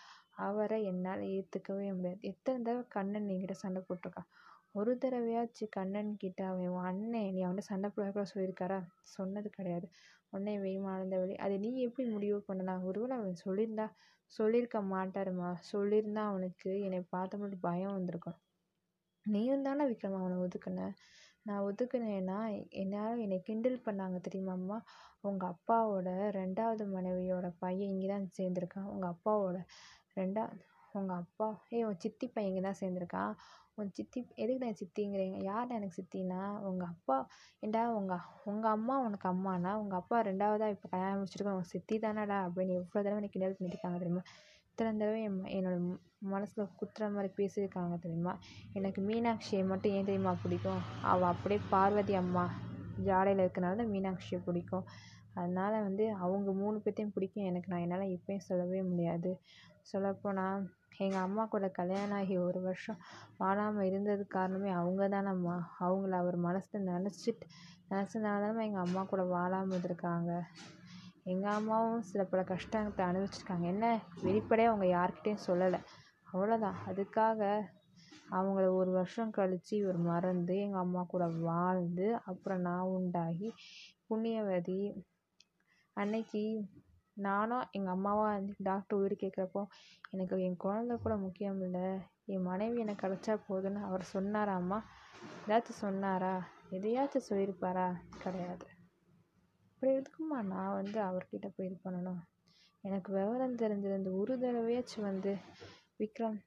அவரை 0.47 0.77
என்னால் 0.91 1.23
ஏற்றுக்கவே 1.35 1.87
முடியாது. 1.97 2.19
எத்தனை 2.31 2.57
தடவை 2.65 2.83
கண்ணன் 2.95 3.29
என்கிட்ட 3.33 3.55
சண்டை 3.63 3.81
போட்டிருக்கான் 3.87 4.29
ஒரு 4.75 4.91
தடவையாச்சும் 5.03 5.73
கண்ணன் 5.77 6.11
கிட்ட 6.17 6.41
அவன் 6.51 6.85
அண்ணன் 6.89 7.31
நீ 7.35 7.39
அவன்கிட்ட 7.45 7.71
சண்டை 7.71 7.89
போட 7.95 8.25
சொல்லியிருக்காரா? 8.33 8.79
சொன்னது 9.15 9.49
கிடையாது. 9.49 9.87
உடனே 10.33 10.53
வெய்மானந்த 10.63 11.15
வழி 11.21 11.35
அதை 11.45 11.55
நீ 11.63 11.69
எப்படி 11.87 12.05
முடிவு 12.15 12.39
பண்ணலாம் 12.49 12.83
ஒருவேளை 12.89 13.13
அவன் 13.19 13.41
சொல்லியிருந்தா 13.45 13.87
சொல்லியிருக்க 14.33 14.79
மாட்டாருமா? 14.93 15.49
சொல்லியிருந்தா 15.71 16.23
அவனுக்கு 16.31 16.71
என்னை 16.87 16.99
பார்த்த 17.13 17.39
மட்டும் 17.41 17.65
பயம் 17.67 17.95
வந்திருக்கும். 17.97 18.37
நீயும் 19.25 19.65
தானே 19.67 19.83
விக்ரம் 19.91 20.19
அவனை 20.19 20.37
ஒதுக்குன? 20.45 20.83
நான் 21.45 21.65
ஒதுக்குனேன்னா 21.69 22.37
என்னால் 22.81 23.21
என்னை 23.25 23.37
கிண்டல் 23.47 23.85
பண்ணாங்க 23.85 24.17
தெரியுமாம்மா 24.27 24.77
உங்கள் 25.21 25.51
அப்பாவோட 25.53 26.09
ரெண்டாவது 26.39 26.83
மனைவியோட 26.95 27.47
பையன் 27.63 27.91
இங்கே 27.93 28.07
தான் 28.07 28.27
சேர்ந்துருக்கான். 28.37 28.89
உங்கள் 28.93 29.11
அப்பாவோட 29.13 29.57
ரெண்டா 30.17 30.43
உங்கள் 30.93 31.19
அப்பா 31.23 31.47
ஏய் 31.69 31.85
உன் 31.87 31.99
சித்தி 32.03 32.27
பையன் 32.27 32.49
இங்கே 32.51 32.61
தான் 32.61 32.79
சேர்ந்துருக்கான் 32.81 33.33
உன் 33.77 33.91
சித்தி 33.97 34.19
எதுக்கு 34.41 34.63
நான் 34.63 34.79
சித்திங்கிறீங்க? 34.79 35.37
யார் 35.49 35.75
எனக்கு 35.75 35.97
சித்தினா 35.97 36.39
உங்கள் 36.69 36.89
அப்பா 36.93 37.17
ஏண்டா 37.63 37.81
உங்கள் 37.99 38.23
உங்கள் 38.51 38.73
அம்மா 38.77 38.95
உனக்கு 39.05 39.27
அம்மானா 39.31 39.71
உங்கள் 39.81 39.99
அப்பா 40.01 40.17
ரெண்டாவதாக 40.29 40.75
இப்போ 40.75 40.87
கல்யாணம் 40.93 41.19
முடிச்சிருக்க 41.19 41.55
உங்கள் 41.55 41.71
சித்தி 41.73 41.97
தானடா 42.05 42.37
அப்படின்னு 42.47 42.77
எவ்வளோ 42.79 42.97
தடவை 42.97 43.19
எனக்கு 43.21 43.35
கிண்டல் 43.35 43.57
பண்ணியிருக்காங்க 43.57 43.99
தெரியுமா? 44.03 44.23
இத்தனை 44.71 44.91
தடவை 44.93 45.21
என் 45.27 45.39
என்னோட 45.57 45.77
மனசில் 46.33 46.73
குத்துற 46.79 47.05
மாதிரி 47.15 47.29
பேசியிருக்காங்க 47.37 47.95
தெரியுமா? 48.05 48.33
எனக்கு 48.73 49.01
மீனாட்சியை 49.01 49.63
மட்டும் 49.65 49.95
ஏன் 49.97 50.09
தெரியுமா 50.09 50.33
பிடிக்கும்? 50.43 50.81
அவள் 51.11 51.31
அப்படியே 51.33 51.61
பார்வதி 51.73 52.15
அம்மா 52.23 52.45
ஜாடையில் 53.07 53.43
இருக்கனால 53.43 53.79
தான் 53.81 53.93
மீனாட்சியை 53.95 54.39
பிடிக்கும். 54.47 54.85
அதனால் 55.39 55.83
வந்து 55.83 56.05
அவங்க 56.17 56.51
மூணு 56.53 56.77
பேர்த்தையும் 56.77 57.13
பிடிக்கும். 57.13 57.45
எனக்கு 57.45 57.71
நான் 57.71 57.79
என்னால் 57.79 58.13
இப்போயும் 58.15 58.47
சொல்லவே 58.47 58.81
முடியாது. 58.81 59.31
சொல்லப்போனால் 59.83 60.63
எங்கள் 60.97 61.21
அம்மா 61.21 61.43
கூட 61.45 61.65
கல்யாணம் 61.69 62.17
ஆகி 62.17 62.35
ஒரு 62.37 62.59
வருஷம் 62.61 62.97
வாழாமல் 63.37 63.87
இருந்ததுக்கு 63.89 64.37
காரணமே 64.37 64.71
அவங்க 64.71 65.07
தானம்மா 65.07 65.55
அவங்கள 65.79 66.15
அவர் 66.15 66.37
மனசில் 66.39 66.89
நினச்சிட்டு 66.89 67.45
நினச்சதுனால 67.91 68.41
தானம்மா 68.41 68.65
எங்கள் 68.65 68.85
அம்மா 68.85 69.03
கூட 69.03 69.23
வாழாமல் 69.27 69.73
இருந்திருக்காங்க. 69.73 70.31
எங்கள் 71.25 71.55
அம்மாவும் 71.55 72.01
சில 72.01 72.21
பல 72.23 72.41
கஷ்டத்தை 72.43 73.05
அனுபவிச்சிருக்காங்க. 73.05 73.65
என்ன? 73.65 73.85
வெளிப்படையாக 74.23 74.71
அவங்க 74.71 74.87
யார்கிட்டையும் 74.89 75.45
சொல்லலை. 75.47 75.79
அவ்வளோதான் 76.27 76.79
அதுக்காக 76.87 77.41
அவங்கள 78.31 78.65
ஒரு 78.73 78.91
வருஷம் 78.91 79.29
கழித்து 79.29 79.73
இவர் 79.77 79.99
மறந்து 80.09 80.55
எங்கள் 80.57 80.79
அம்மா 80.79 81.01
கூட 81.03 81.25
வாழ்ந்து 81.41 82.07
அப்புறம் 82.25 82.61
நான் 82.61 82.91
உண்டாகி 82.95 83.49
புண்ணியவதி 84.07 84.79
அன்னைக்கு 85.99 86.41
நானும் 87.17 87.67
எங்கள் 87.71 87.93
அம்மாவும் 87.93 88.29
வந்து 88.29 88.53
டாக்டர் 88.59 88.97
உயிர் 88.97 89.15
கேட்குறப்போ 89.15 89.61
எனக்கு 90.11 90.35
என் 90.41 90.61
குழந்த 90.63 90.95
கூட 90.95 91.15
முக்கியம் 91.17 91.61
இல்லை. 91.61 91.87
என் 92.25 92.41
மனைவி 92.41 92.79
எனக்கு 92.79 93.07
கிடச்சா 93.07 93.39
போதும்னு 93.49 93.81
அவர் 93.83 94.03
சொன்னாராம்மா. 94.13 94.79
ஏதாச்சும் 95.47 95.81
சொன்னாரா? 95.81 96.33
எதையாச்சும் 96.71 97.27
சொல்லியிருப்பாரா? 97.29 97.87
கிடையாது. 98.19 98.67
அப்புறம் 99.71 99.97
எதுக்கும்மா 99.99 100.41
நான் 100.43 100.73
வந்து 100.73 100.99
அவர்கிட்ட 101.01 101.47
போய் 101.47 101.67
இது 101.67 101.77
பண்ணணும்? 101.83 102.21
எனக்கு 102.83 103.09
விவரம் 103.13 103.55
தெரிஞ்சிருந்த 103.55 104.11
ஒரு 104.13 104.35
தடவையாச்சும் 104.39 105.01
வந்து 105.01 105.33
விக்ரம் 105.99 106.37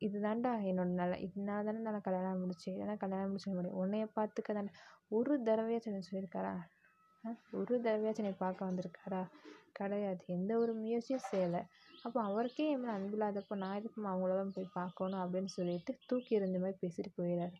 இது 0.00 0.18
தாண்டா 0.20 0.50
என்னோட 0.68 0.90
நல்ல 0.92 1.14
இதனால 1.16 1.64
தானே 1.64 1.80
நான் 1.86 2.00
கல்யாணம் 2.00 2.42
முடிச்சேன் 2.42 2.74
இல்லைனா 2.74 2.96
கல்யாணம் 2.96 3.28
முடிச்சிக்க 3.28 3.56
முடியும். 3.56 3.80
உன்னைய 3.82 4.04
பார்த்துக்க 4.16 4.52
தானே 4.52 4.70
ஒரு 5.08 5.42
தடவையாச்சும் 5.42 5.92
என்ன 5.92 6.06
சொல்லியிருக்காரா? 6.10 6.52
ஒரு 7.58 7.74
தடவையாச்சும் 7.76 8.22
என்னை 8.22 8.34
பார்க்க 8.38 8.68
வந்திருக்காரா? 8.68 9.20
கிடையாது. 9.78 10.22
எந்த 10.28 10.52
ஒரு 10.58 10.72
முயற்சியும் 10.74 11.26
செய்யலை. 11.26 11.60
அப்போ 12.04 12.18
அவருக்கே 12.22 12.66
என் 12.72 12.80
மேலே 12.80 12.92
அன்பு 12.92 13.16
இல்லாதப்போ 13.16 13.54
நான் 13.62 13.76
எதுக்குமா 13.78 14.10
அவங்களெல்லாம் 14.12 14.52
போய் 14.54 14.74
பார்க்கணும் 14.76 15.22
அப்படின்னு 15.24 15.50
சொல்லிட்டு 15.56 15.92
தூக்கி 16.08 16.36
எறிஞ்ச 16.38 16.58
மாதிரி 16.62 16.78
பேசிட்டு 16.82 17.10
போயிடுறாரு 17.18 17.56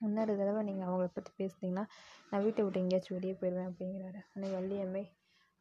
இன்னொரு 0.00 0.32
தடவை 0.36 0.62
நீங்கள் 0.62 0.88
அவங்கள 0.88 1.08
பற்றி 1.10 1.32
பேசுனீங்கன்னா 1.38 1.84
நான் 2.30 2.44
வீட்டை 2.44 2.62
விட்டு 2.64 2.82
எங்கேயாச்சும் 2.82 3.16
வெளியே 3.18 3.34
போயிடுவேன் 3.34 3.70
அப்படிங்கிறாரு. 3.70 4.20
அன்னைக்கு 4.32 4.56
வள்ளியம்மை 4.58 5.04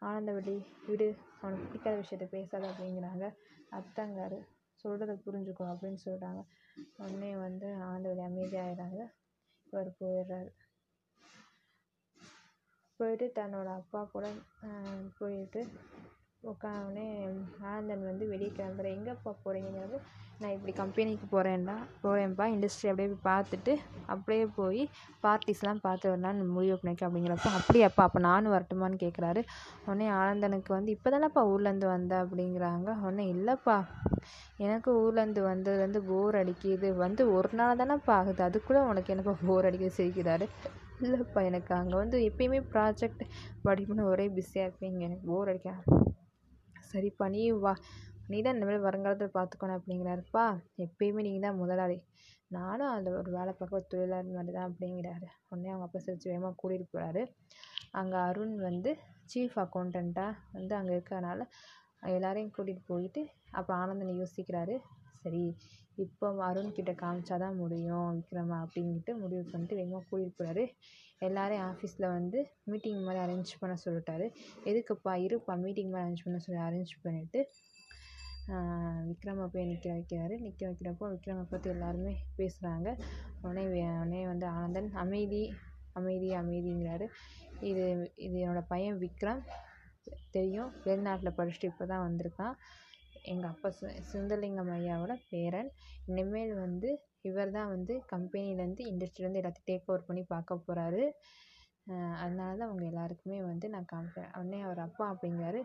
ஆனந்தவள்ளி 0.01 0.55
விடு 0.87 1.07
அவனுக்கு 1.41 1.67
பிடிக்காத 1.67 1.95
விஷயத்த 2.01 2.27
பேசாத 2.33 2.63
அப்படிங்கிறாங்க. 2.71 3.25
அத்தங்காரு 3.71 4.39
சொல்கிறத 4.79 5.15
புரிஞ்சுக்கோ 5.25 5.65
அப்படின்னு 5.73 6.01
சொல்கிறாங்க 6.07 6.41
உடனே 6.99 7.31
வந்து 7.45 7.67
ஆனந்தவள்ளி 7.87 8.23
அமைதியாகிறாங்க 8.29 9.01
இவர் 9.67 9.97
போயிடுறாரு. 10.01 10.49
போய்ட்டு 12.99 13.25
தன்னோட 13.35 13.67
அப்பா 13.79 14.01
கூட 14.11 14.25
போயிட்டு 15.19 15.61
உட்காந்தோடனே 16.43 17.07
ஆனந்தன் 17.65 18.09
வந்து 18.09 18.25
வெளியே 18.27 18.51
கிளம்புறேன் 18.51 18.95
எங்கேப்பா 18.97 19.31
போகிறீங்கிறது 19.39 19.97
நான் 20.39 20.53
இப்படி 20.55 20.73
கம்பெனிக்கு 20.75 21.25
போகிறேன்டா 21.27 21.75
போகிறேன்ப்பா 22.01 22.45
இண்டஸ்ட்ரி 22.53 22.89
அப்படியே 22.89 23.09
போய் 23.11 23.27
பார்த்துட்டு 23.27 23.73
அப்படியே 24.07 24.45
போய் 24.57 24.81
பார்ட்டிஸ்லாம் 25.23 25.83
பார்த்து 25.83 26.11
வரலான்னு 26.11 26.47
முடிவு 26.55 26.75
பண்ணியிருக்கேன் 26.75 27.09
அப்படிங்கிறப்போ 27.09 27.51
அப்படியாப்பா 27.59 28.05
அப்போ 28.07 28.21
நானும் 28.21 28.53
வரட்டுமான்னு 28.55 29.03
கேட்குறாரு 29.03 29.41
உடனே 29.85 30.07
ஆனந்தனுக்கு 30.19 30.71
வந்து 30.73 30.91
இப்போ 30.95 31.09
தானேப்பா 31.09 31.43
ஊர்லேருந்து 31.51 31.87
வந்த? 31.91 32.13
அப்படிங்கிறாங்க. 32.23 32.89
உடனே 33.03 33.25
இல்லைப்பா 33.35 33.77
எனக்கு 34.59 34.89
ஊர்லேருந்து 35.01 35.41
வந்ததுலேருந்து 35.47 36.01
போர் 36.09 36.35
அடிக்குது. 36.41 36.89
வந்து 37.03 37.23
ஒரு 37.35 37.51
நாள் 37.53 37.79
தானேப்பா 37.81 38.13
ஆகுது. 38.19 38.41
அதுக்குள்ளே 38.47 38.81
உனக்கு 38.91 39.13
என்னப்பா 39.13 39.35
போர் 39.43 39.67
அடிக்குது 39.69 39.97
சிரிக்கிறாரு. 39.97 40.47
இல்லைப்பா 41.03 41.41
எனக்கு 41.49 41.71
அங்கே 41.77 41.95
வந்து 42.01 42.17
எப்பயுமே 42.29 42.59
ப்ராஜெக்ட் 42.73 43.23
படிப்புன்னு 43.67 44.03
ஒரே 44.11 44.25
பிஸியாக 44.35 44.67
இருப்பீங்க. 44.67 44.99
எனக்கு 45.07 45.25
போர் 45.31 45.51
அடிக்க 45.51 45.71
சரிப்பா 46.91 47.25
நீ 47.35 47.41
வா. 47.65 47.73
நீ 48.31 48.37
தான் 48.45 48.55
இந்தமாதிரி 48.55 48.79
வருங்காலத்தில் 48.85 49.35
பார்த்துக்கணும் 49.37 49.77
அப்படிங்கிறாருப்பா. 49.77 50.45
எப்பயுமே 50.85 51.23
நீங்கள் 51.27 51.45
தான் 51.47 51.59
முதலாளி. 51.61 51.97
நானும் 52.57 52.91
அதில் 52.93 53.17
ஒரு 53.21 53.29
வேலை 53.37 53.51
பார்க்க 53.59 53.79
ஒரு 53.79 53.85
தொழிலாளி 53.93 54.31
மாதிரி 54.37 54.55
தான் 54.57 54.67
அப்படிங்கிறாரு. 54.69 55.27
உடனே 55.49 55.71
அவங்க 55.73 55.87
அப்பா 55.87 55.99
சிரிச்சு 56.05 56.31
வேகமாக 56.31 56.55
கூட்டிகிட்டு 56.61 56.93
போகிறாரு 56.93 57.23
அங்கே 58.01 58.17
அருண் 58.27 58.55
வந்து 58.67 58.91
சீஃப் 59.31 59.57
அக்கௌண்டண்ட்டாக 59.63 60.39
வந்து 60.55 60.73
அங்கே 60.79 60.93
இருக்கிறனால 60.97 61.41
எல்லாரையும் 62.15 62.53
கூட்டிகிட்டு 62.55 62.89
போயிட்டு 62.91 63.21
அப்போ 63.59 63.71
ஆனந்தன் 63.81 64.19
யோசிக்கிறாரு. 64.21 64.75
சரி 65.23 65.43
இப்போ 66.03 66.27
அருண்கிட்ட 66.47 66.91
காமிச்சா 67.01 67.35
தான் 67.43 67.59
முடியும் 67.61 68.07
விக்ரமா 68.17 68.57
அப்படின்ட்டு 68.65 69.11
முடிவு 69.21 69.43
பண்ணிட்டு 69.51 69.77
வேகமாக 69.79 70.03
கூட்டிகிட்டு 70.09 70.37
போகிறாரு 70.39 70.63
எல்லாரையும் 71.27 71.65
ஆஃபீஸில் 71.71 72.07
வந்து 72.15 72.39
மீட்டிங் 72.71 73.05
மாதிரி 73.05 73.19
அரேஞ்ச் 73.25 73.51
பண்ண 73.61 73.75
சொல்லிட்டாரு. 73.85 74.25
எதுக்குப்பா 74.69 75.13
இருப்பா 75.27 75.53
மீட்டிங் 75.63 75.91
மாதிரி 75.93 76.05
அரேஞ்ச் 76.05 76.25
பண்ண 76.25 76.39
சொல்லி 76.45 76.61
அரேஞ்ச் 76.67 76.93
பண்ணிவிட்டு 77.05 77.41
விக்ரமை 79.09 79.45
போய் 79.53 79.69
நிற்க 79.69 79.87
வைக்கிறாரு. 79.97 80.35
நிற்க 80.45 80.61
வைக்கிறப்போ 80.69 81.05
விக்ரமை 81.13 81.45
பற்றி 81.53 81.69
எல்லாருமே 81.75 82.13
பேசுகிறாங்க 82.39 82.89
உடனே 83.43 83.63
உடனே 83.69 84.21
வந்து 84.31 84.45
ஆனந்தன் 84.57 84.89
அமைதி 85.03 85.43
அமைதி 85.99 86.29
அமைதிங்கிறாரு. 86.41 87.05
இது 87.69 87.83
இது 88.25 88.35
என்னோடய 88.43 88.71
பையன் 88.73 88.99
விக்ரம். 89.03 89.41
தெரியும் 90.35 90.71
வெளிநாட்டில் 90.87 91.37
படிச்சுட்டு 91.37 91.69
இப்போ 91.71 91.85
தான் 91.91 92.05
வந்திருக்கான். 92.07 92.55
எங்கள் 93.31 93.51
அப்பா 93.53 93.69
சு 93.77 93.85
சுந்தரலிங்கம் 94.11 94.71
ஐயாவோட 94.77 95.13
பேரன். 95.31 95.69
இனிமேல் 96.11 96.53
வந்து 96.63 96.89
இவர் 97.29 97.55
தான் 97.57 97.71
வந்து 97.75 97.93
கம்பெனிலேருந்து 98.13 98.83
இண்டஸ்ட்ரியிலேருந்து 98.91 99.41
எல்லாத்தையும் 99.41 99.69
டேக் 99.71 99.89
ஓவர் 99.91 100.07
பண்ணி 100.09 100.23
பார்க்க 100.33 100.57
போகிறாரு 100.67 101.03
அதனால 102.23 102.49
தான் 102.59 102.69
அவங்க 102.69 102.85
எல்லாருக்குமே 102.91 103.37
வந்து 103.51 103.67
நான் 103.73 103.89
காமிப்பேன் 103.93 104.29
உடனே 104.37 104.59
அவர் 104.67 104.79
அப்பா 104.87 105.05
அப்படிங்கிறாரு. 105.13 105.61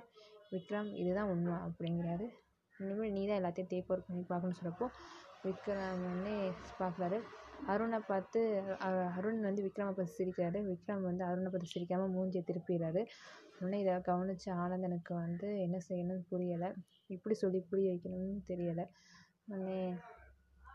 விக்ரம் 0.52 0.90
இதுதான் 1.02 1.30
உண்மை 1.34 1.56
அப்படிங்கிறாரு. 1.66 2.26
இனிமேல் 2.74 3.14
நீ 3.16 3.22
தான் 3.28 3.40
எல்லாத்தையும் 3.40 3.70
டேக் 3.72 3.90
ஓவர் 3.90 4.06
பண்ணி 4.08 4.24
பார்க்கணும்னு 4.30 4.58
சொல்கிறப்போ 4.60 4.88
விக்ரம் 5.44 6.02
உடனே 6.08 6.34
பார்க்குறாரு. 6.80 7.18
அருணை 7.72 7.98
பார்த்து 8.10 8.40
அருண் 9.18 9.40
வந்து 9.48 9.64
விக்ரமை 9.66 9.92
பார்த்து 9.96 10.18
சிரிக்கிறாரு. 10.18 10.58
விக்ரம் 10.70 11.06
வந்து 11.08 11.24
அருணை 11.28 11.48
பார்த்து 11.52 11.72
சிரிக்காமல் 11.74 12.14
மூஞ்சியை 12.16 12.42
திருப்பிடுறாரு. 12.50 13.02
உடனே 13.60 13.80
இதை 13.80 13.94
கவனிச்ச 13.94 14.46
ஆனந்தனுக்கு 14.46 15.14
வந்து 15.14 15.60
என்ன 15.60 15.78
செய்யணும்னு 15.88 16.24
புரியலை. 16.30 16.74
இப்படி 17.06 17.34
சொல்லி 17.34 17.60
புரிய 17.60 17.92
வைக்கணும்னு 17.92 18.40
தெரியலை. 18.48 18.86
உடனே 19.46 19.94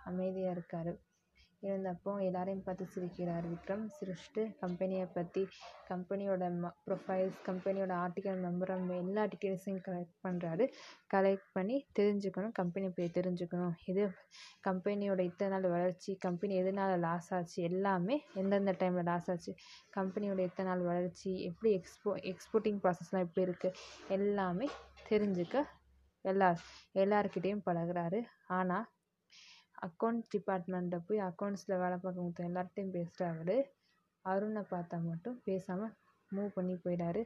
அமைதியாக 0.04 0.52
இருக்கார். 0.52 0.92
இருந்தப்போ 1.70 2.12
எல்லாரையும் 2.28 2.64
பார்த்து 2.66 2.86
சிரிக்கிறார் 2.94 3.46
விக்ரம் 3.52 3.86
சிரிச்சிட்டு 3.98 4.44
கம்பெனியை 4.64 5.06
பற்றி 5.16 5.44
கம்பெனியோட 5.92 6.50
ம 6.64 6.72
ப்ரொஃபைல்ஸ் 6.88 7.40
கம்பெனியோட 7.48 7.94
ஆர்டிக்கல் 8.04 8.40
அந்த 8.50 8.96
எல்லா 9.04 9.24
டீட்டெயில்ஸையும் 9.32 9.84
கலெக்ட் 9.88 10.16
பண்ணுறாரு 10.26 10.66
கலெக்ட் 11.14 11.50
பண்ணி 11.58 11.78
தெரிஞ்சுக்கணும் 12.00 12.56
கம்பெனி 12.60 12.88
பற்றி 12.90 13.10
தெரிஞ்சுக்கணும். 13.20 13.76
இது 13.92 14.04
கம்பெனியோட 14.68 15.22
இத்தனை 15.30 15.52
நாள் 15.54 15.68
வளர்ச்சி 15.76 16.12
கம்பெனி 16.26 16.54
எதனால 16.62 16.92
லாஸ் 17.06 17.30
ஆச்சு 17.38 17.58
எல்லாமே 17.70 18.18
எந்தெந்த 18.42 18.74
டைமில் 18.82 19.08
லாஸ் 19.12 19.30
ஆச்சு 19.34 19.54
கம்பெனியோட 19.98 20.42
எத்தனை 20.50 20.68
நாள் 20.72 20.88
வளர்ச்சி 20.92 21.32
எப்படி 21.50 21.72
எக்ஸ்போ 21.80 22.12
எக்ஸ்போர்ட்டிங் 22.32 22.82
ப்ராசஸ்லாம் 22.84 23.26
எப்படி 23.28 23.46
இருக்குது 23.48 23.78
எல்லாமே 24.18 24.68
தெரிஞ்சுக்க 25.10 25.58
எல்லா 26.26 26.50
எல்லார்கிட்டேயும் 27.02 27.66
பழகுறாரு. 27.66 28.20
ஆனால் 28.60 28.86
அக்கௌண்ட்ஸ் 29.88 30.30
டிபார்ட்மெண்ட்டில் 30.36 31.06
போய் 31.08 31.22
அக்கௌண்ட்ஸில் 31.30 31.82
வேலை 31.84 31.98
பார்க்குறவங்க 32.04 32.50
எல்லார்கிட்டையும் 32.50 32.96
பேசுகிறாரு 32.98 33.58
அருணை 34.26 34.64
பார்த்தா 34.74 34.98
மட்டும் 35.10 35.38
பேசாமல் 35.48 35.94
மூவ் 36.32 36.56
பண்ணி 36.58 36.76
போயிடாரு. 36.86 37.22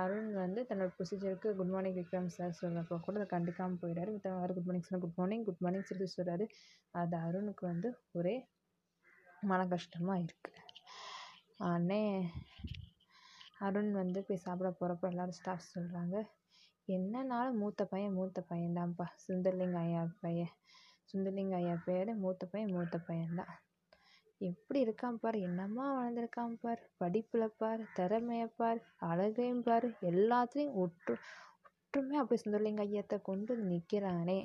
அருண் 0.00 0.30
வந்து 0.42 0.60
தன்னோட 0.68 0.90
ப்ரொசீஜருக்கு 0.96 1.48
குட் 1.58 1.72
மார்னிங் 1.74 1.98
விக்ரம் 1.98 2.28
சார் 2.36 2.58
சொல்கிறப்போ 2.60 2.96
கூட 3.06 3.16
அதை 3.20 3.26
கண்டுக்காமல் 3.34 3.80
போயிடாரு. 3.82 4.10
மற்றவங்க 4.14 4.54
குட் 4.58 4.68
மார்னிங் 4.68 4.86
சொன்னால் 4.88 5.04
குட் 5.04 5.18
மார்னிங் 5.20 5.44
குட் 5.48 5.62
மார்னிங் 5.64 5.88
சொல்லி 5.90 6.06
சொல்கிறாரு 6.16 6.46
அது 7.00 7.16
அருணுக்கு 7.26 7.64
வந்து 7.72 7.90
ஒரே 8.18 8.34
மன 9.50 9.60
கஷ்டமாக 9.72 10.22
இருக்குது 10.26 10.60
உடனே 11.66 12.02
அருண் 13.66 13.92
வந்து 14.00 14.20
போய் 14.26 14.44
சாப்பிட 14.44 14.68
போகிறப்ப 14.80 15.12
எல்லாரும் 15.12 15.38
ஸ்டாஃப் 15.38 15.72
சொல்கிறாங்க 15.74 16.16
என்னன்னாலும் 16.88 17.58
மூத்த 17.62 17.84
பையன் 17.84 18.14
மூத்த 18.18 18.44
பையன்தான்ப்பா. 18.50 19.06
சுந்தர்லிங்க 19.24 19.78
ஐயா 19.86 20.02
பையன். 20.22 20.52
சுந்தர்லிங்க 21.08 21.56
ஐயா 21.56 21.76
பேர் 21.84 22.10
மூத்த 22.22 22.46
பையன் 22.46 22.74
மூத்த 22.74 22.96
பையன்தான் 23.06 23.52
எப்படி 24.40 24.78
இருக்கான் 24.84 25.16
பார்? 25.16 25.36
என்னம்மா 25.46 25.84
வளர்ந்துருக்கான் 25.94 26.56
பார்? 26.62 26.82
படிப்பில் 26.98 27.54
பார் 27.58 27.82
திறமைய 27.96 28.44
பார் 28.56 28.80
அழகையும் 29.08 29.62
பார் 29.62 29.86
எல்லாத்துலேயும் 30.10 30.76
ஒற்று 30.82 31.14
ஒற்றுமையாக 31.76 32.22
அப்படியே 32.22 32.42
சுந்தர்லிங்க 32.42 32.82
ஐயத்தை 32.86 33.18
கொண்டு 33.22 33.52
நிற்கிறானே 33.70 34.38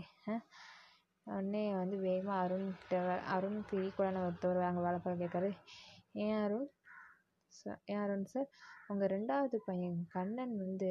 உடனே 1.27 1.63
வந்து 1.75 1.97
வேகமாக 1.99 2.41
அருண் 2.43 2.69
அருண் 2.91 3.27
அருணுக்கு 3.33 3.75
ஈக்குவலான 3.83 4.23
ஒருத்தவர் 4.25 4.67
அங்கே 4.69 4.81
வேலை 4.85 4.99
பார்க்க 4.99 5.23
கேட்காரு 5.23 5.49
ஏன் 6.23 6.39
அருண்? 6.41 6.67
சார் 7.53 7.79
ஏன் 7.85 8.01
அருண் 8.03 8.25
சார்? 8.25 8.49
உங்கள் 8.89 9.11
ரெண்டாவது 9.13 9.57
பையன் 9.67 9.99
கண்ணன் 10.15 10.55
வந்து 10.63 10.89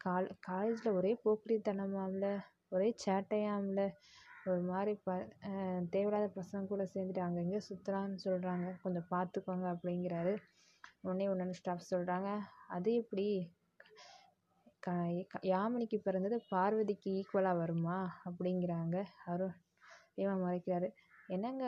கால் 0.00 0.28
காலேஜில் 0.46 0.96
ஒரே 0.98 1.12
போக்கிரித்தனமாம்ல 1.22 2.26
ஒரே 2.68 2.88
சேட்டையாம்ல 3.04 3.82
ஒரு 4.46 4.62
மாதிரி 4.70 4.92
ப 5.06 5.10
தேவையில்லாத 5.92 6.26
பசங்க 6.38 6.70
கூட 6.72 6.82
சேர்ந்துட்டு 6.92 7.22
அங்கங்கே 7.26 7.60
சுற்றுறான்னு 7.68 8.18
சொல்கிறாங்க 8.24 8.66
கொஞ்சம் 8.82 9.08
பார்த்துக்கோங்க 9.12 9.66
அப்படிங்கிறாரு. 9.74 10.34
உடனே 11.02 11.26
ஒன்று 11.32 11.58
ஸ்டாஃப் 11.60 11.90
சொல்கிறாங்க 11.92 12.28
அது 12.68 12.90
எப்படி? 13.02 13.26
க 14.82 14.90
யாமினிக்கு 15.52 15.98
பிறந்தது 16.06 16.36
பார்வதிக்கு 16.52 17.10
ஈக்குவலாக 17.20 17.60
வருமா? 17.62 17.98
அப்படிங்கிறாங்க 18.28 18.96
அருண். 19.32 19.56
ஏமா 20.22 20.34
மறைக்கிறாரு 20.44 20.88
என்னங்க 21.28 21.64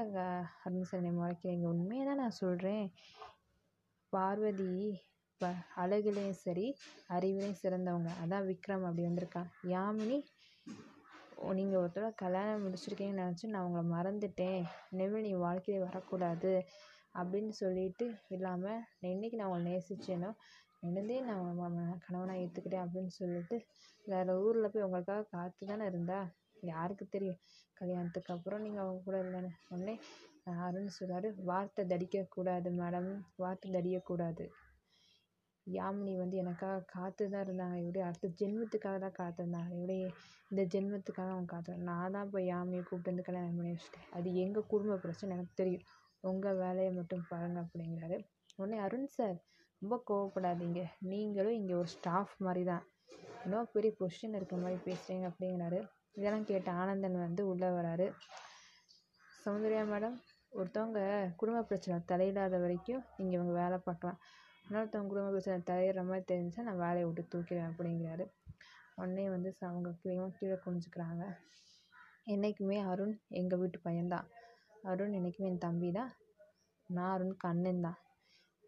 அருண் 0.65 0.89
சார் 0.91 1.09
மறைக்கிறீங்க? 1.21 1.67
உண்மையை 1.75 2.05
தான் 2.05 2.23
நான் 2.23 2.41
சொல்கிறேன் 2.43 2.87
பார்வதி 4.13 4.73
ப 5.41 5.49
அழகுலேயும் 5.83 6.41
சரி 6.45 6.67
அறிவுலேயும் 7.17 7.61
சிறந்தவங்க. 7.63 8.11
அதான் 8.23 8.47
விக்ரம் 8.51 8.87
அப்படி 8.89 9.05
வந்திருக்கான். 9.09 9.51
யாமினி 9.75 10.19
நீங்கள் 11.37 11.81
ஒரு 11.81 11.91
தடவை 11.93 12.11
கல்யாணம் 12.23 12.63
முடிச்சிருக்கீங்கன்னு 12.65 13.25
நினச்சி 13.25 13.47
நான் 13.47 13.67
உங்களை 13.69 13.85
மறந்துட்டேன். 13.97 14.63
இனிமேல் 14.93 15.27
நீ 15.27 15.33
வாழ்க்கையில 15.47 15.87
வரக்கூடாது 15.87 16.53
அப்படின்னு 17.15 17.53
சொல்லிவிட்டு 17.63 18.07
இல்லாமல் 18.29 18.81
என்னைக்கு 19.11 19.39
நான் 19.41 19.51
உங்களை 19.51 19.67
நேசிச்சேனோ 19.73 20.31
நினைந்தே 20.83 21.19
நான் 21.21 21.45
உங்களை 21.51 21.85
கணவனாக 22.07 22.41
ஏற்றுக்கிட்டேன் 22.43 22.85
அப்படின்னு 22.87 23.13
சொல்லிட்டு 23.21 23.57
வேறு 24.05 24.35
ஊரில் 24.41 24.73
போய் 24.73 24.87
உங்களுக்காக 24.87 25.29
காத்து 25.31 25.67
தானே 25.67 25.87
இருந்தா? 25.87 26.19
யாருக்கு 26.63 27.05
தெரியும்? 27.07 27.41
கல்யாணத்துக்கு 27.77 28.33
அப்புறம் 28.33 28.61
நீங்கள் 28.61 28.85
அவங்க 28.85 29.03
கூட 29.05 29.17
இல்லைன்னு. 29.23 29.51
உடனே 29.69 29.95
அருண் 30.67 30.97
சொல்கிறாரு 30.99 31.29
வார்த்தை 31.45 31.85
தடிக்கக்கூடாது 31.87 32.71
மேடம் 32.81 33.11
வார்த்தை 33.37 33.69
தடியக்கூடாது. 33.73 34.45
யாமினி 35.67 36.13
வந்து 36.23 36.37
எனக்காக 36.43 36.85
காத்து 36.95 37.25
தான் 37.35 37.45
இருந்தாங்க. 37.47 37.77
இப்படி 37.83 38.01
அடுத்த 38.09 38.29
ஜென்மத்துக்காக 38.41 38.99
தான் 39.05 39.17
காத்திருந்தாங்க. 39.21 39.71
இப்படி 39.79 39.97
இந்த 40.51 40.63
ஜென்மத்துக்காக 40.75 41.31
அவங்க 41.35 41.51
காத்திருந்தாங்க. 41.55 41.91
நான் 41.93 42.15
தான் 42.17 42.31
போய் 42.33 42.49
யாமினியை 42.53 42.83
கூப்பிட்டு 42.89 43.13
வந்து 43.13 43.27
கல்யாணம் 43.29 43.57
பண்ணி 43.59 43.73
வச்சுட்டேன். 43.75 44.09
அது 44.17 44.29
எங்கள் 44.45 44.69
குடும்ப 44.73 44.99
பிரச்சனை 45.05 45.31
எனக்கு 45.37 45.55
தெரியும். 45.63 45.87
உங்கள் 46.25 46.61
வேலையை 46.65 46.93
மட்டும் 46.99 47.27
பாருங்கள் 47.31 47.65
அப்படிங்கிறாரு. 47.65 48.19
உடனே 48.59 48.79
அருண் 48.87 49.11
சார் 49.17 49.37
ரொம்ப 49.83 49.97
கோவப்படாதீங்க. 50.11 50.83
நீங்களும் 51.13 51.59
இங்கே 51.61 51.75
ஒரு 51.81 51.91
ஸ்டாஃப் 51.97 52.37
மாதிரி 52.47 52.63
தான் 52.71 52.85
இன்னும் 53.45 53.69
பெரிய 53.75 53.91
பொசிஷன் 53.99 54.39
இருக்க 54.39 54.55
மாதிரி 54.63 54.79
பேசுகிறீங்க 54.87 55.27
அப்படிங்கிறாரு. 55.31 55.81
இதெல்லாம் 56.19 56.49
கேட்ட 56.51 56.71
ஆனந்தன் 56.83 57.19
வந்து 57.27 57.43
உள்ளே 57.51 57.69
வராரு. 57.79 58.07
சௌந்தர்யா 59.43 59.83
மேடம் 59.93 60.17
ஒருத்தவங்க 60.53 61.01
குடும்ப 61.41 61.59
பிரச்சனை 61.71 61.97
தலையிடாத 62.11 62.55
வரைக்கும் 62.63 63.03
நீங்கள் 63.19 63.37
இவங்க 63.39 63.55
வேலை 63.63 63.79
பார்க்கலாம். 63.89 64.19
இன்னொருத்தவங்க 64.67 65.07
குடும்ப 65.07 65.31
பிரச்சனை 65.31 65.63
தலையிடுற 65.67 66.05
மாதிரி 66.07 66.35
தெரிஞ்சால் 66.35 66.63
நான் 66.63 66.79
வேலையை 66.79 67.05
விட்டு 67.05 67.39
தூக்கிடுவேன் 67.39 67.71
அப்படிங்கிறாரு. 67.71 68.25
உடனே 68.95 69.29
வந்து 69.29 69.57
ச- 69.61 69.65
அவங்க 69.65 69.93
கீழே 70.03 70.31
கீழே 70.39 70.55
குனிஞ்சிக்கிறாங்க. 70.55 71.25
என்றைக்குமே 72.25 72.79
அருண் 72.79 73.21
எங்கள் 73.29 73.59
வீட்டு 73.59 73.81
பையன்தான். 73.85 74.27
அருண் 74.83 75.13
என்றைக்குமே 75.13 75.49
என் 75.49 75.59
தம்பி 75.59 75.93
தான் 75.93 76.13
நான் 76.87 77.21
அருணுக்கு 77.21 77.49
அண்ணன் 77.49 77.81
தான் 77.81 77.99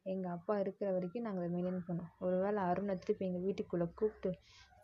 எங்கள் 0.03 0.33
அப்பா 0.33 0.59
இருக்கிற 0.59 0.93
வரைக்கும் 0.93 1.23
நாங்கள் 1.23 1.45
அதை 1.45 1.55
மெயின்டைன் 1.55 1.89
பண்ணோம் 1.89 2.11
ஒருவேளை 2.19 2.63
அருணை 2.63 2.99
திருப்பி 2.99 3.27
எங்கள் 3.27 3.41
வீட்டுக்குள்ளே 3.41 3.87
கூப்பிட்டு 3.95 4.31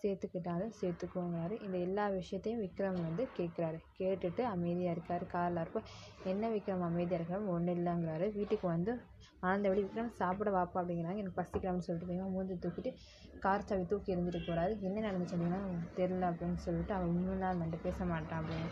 சேர்த்துக்கிட்டாலும் 0.05 0.75
சேர்த்துக்கோங்கிறாரு. 0.81 1.62
இந்த 1.62 1.79
எல்லா 1.79 2.07
விஷயத்தையும் 2.09 2.62
விக்ரம் 2.62 3.01
வந்து 3.07 3.29
கேட்குறாரு. 3.38 3.79
கேட்டுட்டு 4.01 4.43
அமைதியாக 4.55 4.95
இருக்கார். 4.97 5.27
காரில் 5.27 5.61
இருப்போம் 5.61 5.88
என்ன 6.25 6.49
விக்ரம் 6.49 6.87
அமைதியாக 6.90 7.21
இருக்காரு 7.21 7.53
ஒன்றும் 7.57 7.77
இல்லைங்கிறாரு. 7.79 8.29
வீட்டுக்கு 8.38 8.69
வந்து 8.69 8.95
ஆனந்தவழி 9.43 9.81
விக்ரம் 9.87 10.12
சாப்பிட 10.21 10.51
வாப்பா 10.51 10.79
அப்படிங்கிறாங்க. 10.81 11.23
எனக்கு 11.23 11.40
பசிக்கலாம்னு 11.43 11.87
சொல்லிட்டு 11.87 12.11
வேகமாக 12.12 12.33
மூஞ்சி 12.35 12.55
தூக்கிட்டு 12.55 12.93
கார் 13.40 13.67
சாவி 13.69 13.85
தூக்கி 13.85 14.12
எறிஞ்சிட்டு 14.14 14.40
போகிறாரு 14.47 14.75
என்ன 14.81 15.03
நடந்துச்சு 15.07 15.35
அப்படின்னா 15.37 15.59
தெரில 15.97 16.29
அப்படின்னு 16.31 16.61
சொல்லிட்டு 16.67 16.95
அவன் 16.95 17.17
முன்னாள் 17.17 17.62
வந்து 17.64 17.79
பேச 17.87 18.05
மாட்டான் 18.05 18.40
அப்படின்னு 18.40 18.69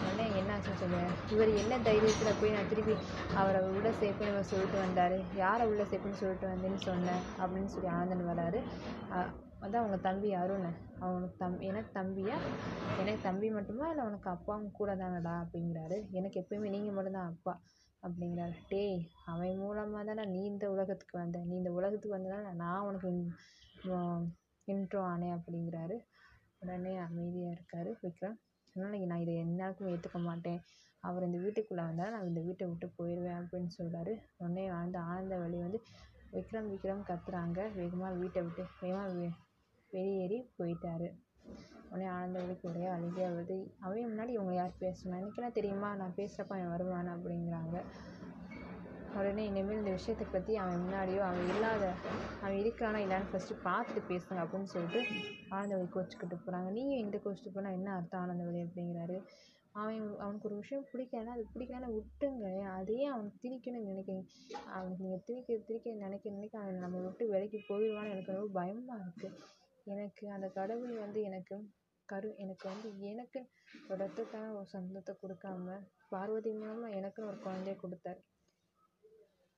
உடனே 0.00 0.26
என்ன 0.40 0.50
ஆச்சுன்னு 0.56 0.80
சொல்லுவேன் 0.82 1.14
இவர் 1.34 1.50
என்ன 1.62 1.78
தைரியத்தில் 1.88 2.38
போய் 2.40 2.54
நான் 2.56 2.68
திருப்பி 2.68 2.94
அவரை 3.34 3.60
உள்ள 3.70 3.88
சேர்ப்புன்னு 4.00 4.32
இவர் 4.34 4.50
சொல்லிட்டு 4.52 4.78
வந்தார்? 4.78 5.16
யாரை 5.36 5.66
உள்ள 5.66 5.82
சேர்ப்புன்னு 5.82 6.20
சொல்லிட்டு 6.22 6.52
வந்தேன்னு 6.52 6.80
சொன்னேன் 6.88 7.22
அப்படின்னு 7.40 7.72
சொல்லி 7.74 7.90
ஆனந்தன் 7.98 8.30
வராரு. 8.32 8.60
அதான் 9.64 9.82
அவங்க 9.82 9.96
தம்பி 10.06 10.28
அருண். 10.40 10.68
அவனுக்கு 11.04 11.36
தம் 11.42 11.60
எனக்கு 11.68 11.90
தம்பியா? 11.98 12.36
எனக்கு 13.00 13.20
தம்பி 13.26 13.48
மட்டுமா? 13.56 13.84
இல்லை 13.92 14.04
உனக்கு 14.08 14.28
அப்பாவும் 14.30 14.72
கூட 14.78 14.90
தானடா 15.02 15.34
அப்படிங்கிறாரு. 15.42 15.96
எனக்கு 16.18 16.36
எப்பயுமே 16.40 16.70
நீங்கள் 16.74 16.96
மட்டும்தான் 16.96 17.30
அப்பா 17.32 17.52
அப்படிங்கிறாரு. 18.02 18.54
டேய் 18.70 18.98
அவன் 19.32 19.60
மூலமாக 19.62 20.02
தானே 20.08 20.24
நீ 20.34 20.40
இந்த 20.52 20.66
உலகத்துக்கு 20.74 21.16
வந்த. 21.18 21.40
நீ 21.50 21.54
இந்த 21.60 21.72
உலகத்துக்கு 21.78 22.16
வந்ததால 22.18 22.54
நான் 22.62 22.86
உனக்கு 22.88 23.10
இன்ட்ரோ 24.68 25.02
ஆனேன் 25.12 25.36
அப்படிங்கிறாரு. 25.38 25.98
உடனே 26.62 26.94
அமைதியாக 27.06 27.54
இருக்கார் 27.56 27.90
விக்ரம். 28.04 28.36
அதனால் 28.74 29.06
நான் 29.12 29.24
இதை 29.24 29.34
எந்நேரத்துக்கும் 29.44 29.92
ஏற்றுக்க 29.94 30.18
மாட்டேன். 30.28 30.60
அவர் 31.04 31.26
இந்த 31.28 31.38
வீட்டுக்குள்ளே 31.44 31.84
வந்தால் 31.88 32.12
நான் 32.14 32.28
இந்த 32.30 32.40
வீட்டை 32.48 32.66
விட்டு 32.70 32.86
போயிடுவேன் 32.98 33.38
அப்படின்னு 33.40 33.70
சொல்கிறாரு 33.78 34.12
உடனே 34.40 34.64
வந்து 34.74 34.98
ஆனந்த 35.10 35.36
வழி 35.44 35.58
வந்து 35.66 35.78
விக்ரம் 36.36 36.68
விக்ரம் 36.72 37.06
கத்துறாங்க. 37.08 37.60
வேகமாக 37.78 38.12
வீட்டை 38.20 38.42
விட்டு 38.48 38.62
வேகமாக 38.82 39.14
வே 39.20 39.30
வெளியேறி 39.92 40.38
போயிட்டாரு. 40.58 41.08
உடனே 41.90 42.06
ஆனந்த 42.16 42.38
வழிக்கு 42.42 42.68
ஒரே 42.68 42.84
அழுகையாக 42.94 43.34
வருது 43.34 43.56
அவன் 43.84 44.10
முன்னாடி 44.12 44.32
இவங்க 44.36 44.54
யார் 44.54 44.80
பேசணும் 44.80 45.18
எனக்கு 45.18 45.40
என்ன 45.40 45.50
தெரியுமா? 45.58 45.90
நான் 45.94 46.18
பேசுகிறப்ப 46.20 46.54
அவன் 46.58 46.72
வருவான்? 46.74 47.10
அப்படிங்கிறாங்க. 47.14 47.76
உடனே 49.18 49.42
இனிமேல் 49.46 49.78
இந்த 49.78 49.90
விஷயத்தை 49.90 50.26
பற்றி 50.26 50.52
அவன் 50.56 50.82
முன்னாடியோ 50.84 51.22
அவன் 51.28 51.48
இல்லாத 51.54 51.84
அவன் 52.42 52.58
இருக்கிறானா 52.60 53.00
இல்லைன்னு 53.04 53.30
ஃபஸ்ட்டு 53.32 53.58
பார்த்துட்டு 53.66 54.02
பேசுங்க 54.10 54.38
அப்படின்னு 54.44 54.70
சொல்லிட்டு 54.74 55.00
ஆனந்தவழி 55.56 55.88
கோச்சிக்கிட்டு 55.96 56.36
போகிறாங்க 56.38 56.70
நீயும் 56.76 56.98
என்கிட்ட 57.00 57.20
கோச்சிட்டு 57.24 57.54
போனால் 57.56 57.76
என்ன 57.78 57.90
அர்த்தம் 57.96 58.22
ஆனந்தவழி 58.22 58.60
அப்படிங்கிறாரு. 58.66 59.16
அவன் 59.80 59.98
அவனுக்கு 60.24 60.48
ஒரு 60.48 60.56
விஷயம் 60.62 60.88
பிடிக்கலன்னா 60.92 61.34
அது 61.36 61.44
பிடிக்கலன்னா 61.54 61.90
விட்டுங்க 61.98 62.46
அதையே 62.78 63.06
அவனுக்கு 63.14 63.42
திணிக்கணும்னு 63.44 63.92
நினைக்கிறீங்க 63.92 64.24
அவனுக்கு 64.76 65.04
நீங்கள் 65.04 65.24
திணிக்க 65.28 65.58
திணிக்க 65.68 65.94
நினைக்க 66.04 66.36
நினைக்க 66.38 66.56
அவன் 66.58 66.84
நம்ம 66.86 67.00
விட்டு 67.06 67.26
விலைக்கு 67.32 67.60
போயிடுவான்னு 67.70 68.14
எனக்கு 68.14 68.36
ரொம்ப 68.38 68.52
பயமாக 68.60 69.04
இருக்குது 69.04 69.60
எனக்கு 69.86 70.24
அந்த 70.30 70.48
கடவுள் 70.58 70.94
வந்து 71.04 71.20
எனக்கு 71.22 71.56
கரு 72.08 72.28
எனக்கு 72.36 72.64
வந்து 72.68 72.88
எனக்கு 73.10 73.40
ஒரு 73.88 73.98
ரத்தத்தான 74.02 74.52
ஒரு 74.58 74.68
சொந்தத்தை 74.72 75.12
கொடுக்காம 75.22 75.76
பார்வதி 76.12 76.50
மூலமாக 76.52 76.96
எனக்குன்னு 76.98 77.30
ஒரு 77.30 77.38
குழந்தைய 77.46 77.74
கொடுத்தாரு. 77.82 78.20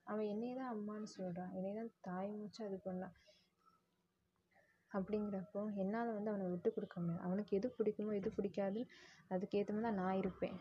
அவன் 0.06 0.30
என்னையை 0.32 0.54
தான் 0.56 0.72
அம்மான்னு 0.74 1.08
சொல்கிறான் 1.16 1.52
என்னையை 1.58 1.74
தான் 1.74 1.92
தாய் 2.00 2.30
மூச்சு 2.38 2.60
அது 2.66 2.78
பண்ணான் 2.86 3.14
அப்படிங்கிறப்போ 4.90 5.60
என்னால் 5.82 6.14
வந்து 6.16 6.30
அவனை 6.32 6.46
விட்டு 6.50 6.70
கொடுக்க 6.72 6.96
முடியாது. 7.00 7.24
அவனுக்கு 7.26 7.56
எது 7.58 7.68
பிடிக்குமோ 7.78 8.12
எது 8.18 8.30
பிடிக்காதுன்னு 8.38 8.92
அதுக்கேற்ற 9.34 9.72
மாதிரி 9.74 9.86
தான் 9.88 10.00
நான் 10.02 10.20
இருப்பேன். 10.22 10.56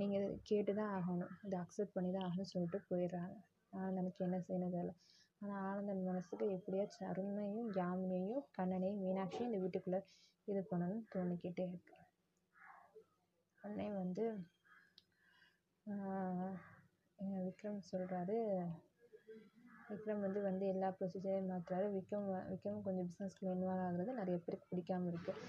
நீங்கள் 0.00 0.38
கேட்டு 0.50 0.72
தான் 0.74 0.92
ஆகணும். 0.98 1.32
இதை 1.46 1.56
அக்செப்ட் 1.64 1.96
பண்ணி 1.96 2.10
தான் 2.12 2.26
ஆகணும்னு 2.28 2.52
சொல்லிட்டு 2.54 2.78
போயிடுறாங்க. 2.90 3.34
ஆனந்தனுக்கு 3.72 4.24
என்ன 4.26 4.38
செய்யணும் 4.46 4.74
தெரியல. 4.76 4.94
ஆனால் 5.42 5.62
ஆனந்தன் 5.68 6.06
மனசுக்கு 6.06 6.46
எப்படியாச்சும் 6.56 7.08
அருணையும் 7.10 7.70
யாமினியையும் 7.78 8.46
கண்ணனையும் 8.58 9.02
மீனாட்சியும் 9.04 9.48
இந்த 9.48 9.60
வீட்டுக்குள்ளே 9.62 10.00
இது 10.48 10.60
பண்ணணும்னு 10.70 11.04
தோணிக்கிட்டே 11.14 11.64
இருக்கு. 11.68 11.96
உடனே 13.62 13.88
வந்து 13.98 14.24
விக்ரம் 17.46 17.80
சொல்கிறாரு 17.90 18.36
விக்ரம் 19.90 20.22
வந்து 20.24 20.40
வந்து 20.42 20.64
எல்லா 20.72 20.88
ப்ரொசீஜரையும் 20.98 21.50
மாற்றுறாரு 21.50 21.86
விக்ரம் 21.96 22.28
விக்ரம் 22.52 22.84
கொஞ்சம் 22.84 23.08
பிஸ்னஸ்க்கு 23.08 23.50
இன்வால்வ் 23.52 23.84
ஆகுறது 23.86 24.12
நிறைய 24.20 24.36
பேருக்கு 24.44 24.70
பிடிக்காம 24.70 25.10
இருக்குது 25.12 25.40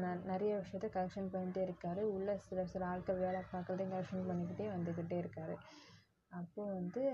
ந 0.00 0.14
நிறைய 0.30 0.52
விஷயத்த 0.62 0.88
கரெக்ஷன் 0.96 1.30
பண்ணிகிட்டே 1.34 1.62
இருக்காரு. 1.66 2.02
உள்ளே 2.14 2.34
சில 2.46 2.64
சில 2.72 2.84
ஆட்கள் 2.86 3.22
வேலை 3.24 3.42
பார்க்குறதையும் 3.52 3.94
கரெக்ஷன் 3.94 4.28
பண்ணிக்கிட்டே 4.30 4.66
வந்துக்கிட்டே 4.74 5.18
இருக்காரு. 5.22 5.56
அப்போது 6.32 6.74
வந்து 6.78 7.04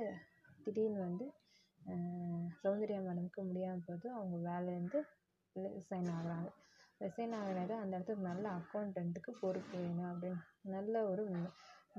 திடீர்னு 0.61 1.01
வந்து 1.07 1.27
சௌந்தர்யா 2.61 2.99
மேடமுக்கு 3.07 3.43
முடியாமல் 3.49 3.87
போது 3.87 4.07
அவங்க 4.17 4.37
வேலையிலேருந்து 4.49 5.01
ரிசைன் 5.57 6.11
ஆகுறாங்க. 6.17 6.49
ரிசைன் 7.01 7.35
ஆகினது 7.39 7.75
அந்த 7.83 7.93
இடத்துக்கு 7.97 8.29
நல்ல 8.31 8.45
அக்கௌண்டன்ட்டுக்கு 8.59 9.33
பொறுப்பு 9.43 9.75
வேணும் 9.83 10.11
அப்படின்னு 10.11 10.41
நல்ல 10.75 10.95
ஒரு 11.11 11.23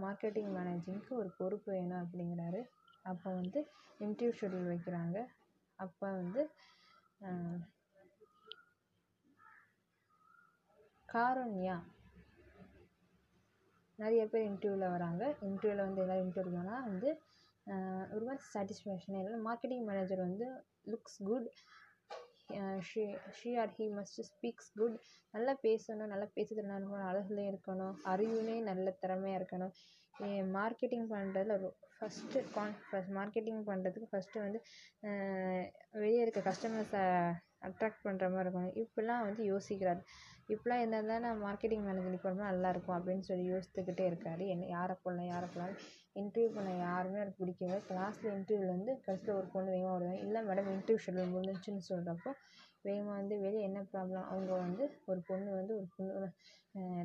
மார்க்கெட்டிங் 0.04 0.52
மேனேஜிங்க்கு 0.58 1.14
ஒரு 1.22 1.30
பொறுப்பு 1.40 1.70
வேணும் 1.76 2.02
அப்படிங்கிறாரு. 2.04 2.62
அப்போ 3.12 3.30
வந்து 3.40 3.60
இன்டர்வியூ 4.00 4.36
ஷெட்யூல் 4.42 4.72
வைக்கிறாங்க. 4.74 5.18
அப்போ 5.80 6.08
வந்து 6.20 6.42
காருண்யா. 11.10 11.78
நிறைய 14.00 14.22
பேர் 14.32 14.48
இன்டர்வியூவில் 14.52 14.94
வராங்க. 14.96 15.24
இன்டர்வியூவில் 15.48 15.86
வந்து 15.88 16.02
எல்லோரும் 16.04 16.26
இன்டர்வியூ 16.28 16.62
வந்து 16.88 17.10
ஒரு 18.14 18.24
மாதிரி 18.28 18.44
சாட்டிஸ்ஃபேக்ஷனே 18.54 19.20
இல்லை 19.22 19.40
மார்க்கெட்டிங் 19.50 19.86
மேனேஜர் 19.90 20.22
வந்து 20.28 20.48
looks 20.92 21.20
good 21.30 21.48
she 22.90 23.04
she 23.40 23.52
or 23.62 23.72
he 23.78 23.86
must 23.98 24.22
speaks 24.30 24.72
good 24.80 24.96
நல்லா 25.34 25.54
பேசணும் 25.66 26.12
நல்லா 26.14 26.28
பேச 26.38 26.48
திறனாக 26.56 26.80
இருக்கணும் 26.80 27.10
அழகுலேயும் 27.12 27.52
இருக்கணும் 27.54 27.94
அறிவுலேயும் 28.14 28.70
நல்ல 28.72 28.94
திறமையாக 29.04 29.40
இருக்கணும். 29.42 29.74
மார்க்கெட்டிங் 30.58 31.06
பண்ணுறதுல 31.14 31.56
ரொ 31.64 31.70
ஃபஸ்ட்டு 31.98 32.40
கான் 32.56 32.76
ஃபஸ்ட் 32.88 33.14
மார்க்கெட்டிங் 33.18 33.62
பண்ணுறதுக்கு 33.70 34.10
ஃபஸ்ட்டு 34.12 34.44
வந்து 34.46 34.60
வெளியே 36.02 36.22
இருக்க 36.24 36.42
கஸ்டமர்ஸை 36.50 37.04
அட்ராக்ட் 37.68 38.04
பண்ணுற 38.08 38.28
மாதிரி 38.34 38.46
இருக்கணும். 38.46 38.76
இப்படிலாம் 38.84 39.26
வந்து 39.28 39.42
யோசிக்கிறாரு. 39.54 40.02
இப்படிலாம் 40.54 40.82
இருந்தால் 40.84 41.26
நான் 41.26 41.42
மார்க்கெட்டிங் 41.48 41.86
மேனேஜர் 41.88 42.16
டிபார்ட்மெண்ட் 42.18 42.52
நல்லாயிருக்கும் 42.52 42.98
அப்படின்னு 42.98 43.28
சொல்லி 43.30 43.46
யோசித்துக்கிட்டே 43.54 44.06
இருக்காரு. 44.12 44.46
என்ன 44.56 44.70
யாரை 44.78 44.96
போடலாம் 45.04 45.32
யாரை 45.34 45.50
போடலாம் 45.54 45.76
இன்டர்வியூ 46.16 46.50
பண்ண 46.56 46.72
யாருமே 46.80 47.20
எனக்கு 47.20 47.42
பிடிக்கவே 47.42 47.78
கிளாஸில் 47.90 48.34
இன்டர்வியூவில் 48.34 48.76
வந்து 48.76 48.94
கடைசியில் 49.06 49.38
ஒரு 49.38 49.48
பொண்ணு 49.54 49.70
வேகமாக 49.74 49.94
வருவாங்க 49.96 50.24
இல்லை 50.26 50.42
மேடம் 50.48 50.72
இன்டர்வியூ 50.74 51.04
ஷெட்யூல் 51.04 51.34
முடிஞ்சுன்னு 51.36 51.90
சொல்கிறப்போ 51.90 52.32
வேகமாக 52.86 53.16
வந்து 53.18 53.36
வெளியே 53.44 53.64
என்ன 53.68 53.80
ப்ராப்ளம் 53.92 54.28
அவங்க 54.30 54.52
வந்து 54.62 54.84
ஒரு 55.06 55.20
பொண்ணு 55.28 55.50
வந்து 55.58 55.74
ஒரு 55.78 55.88
பொண்ணு 55.96 56.28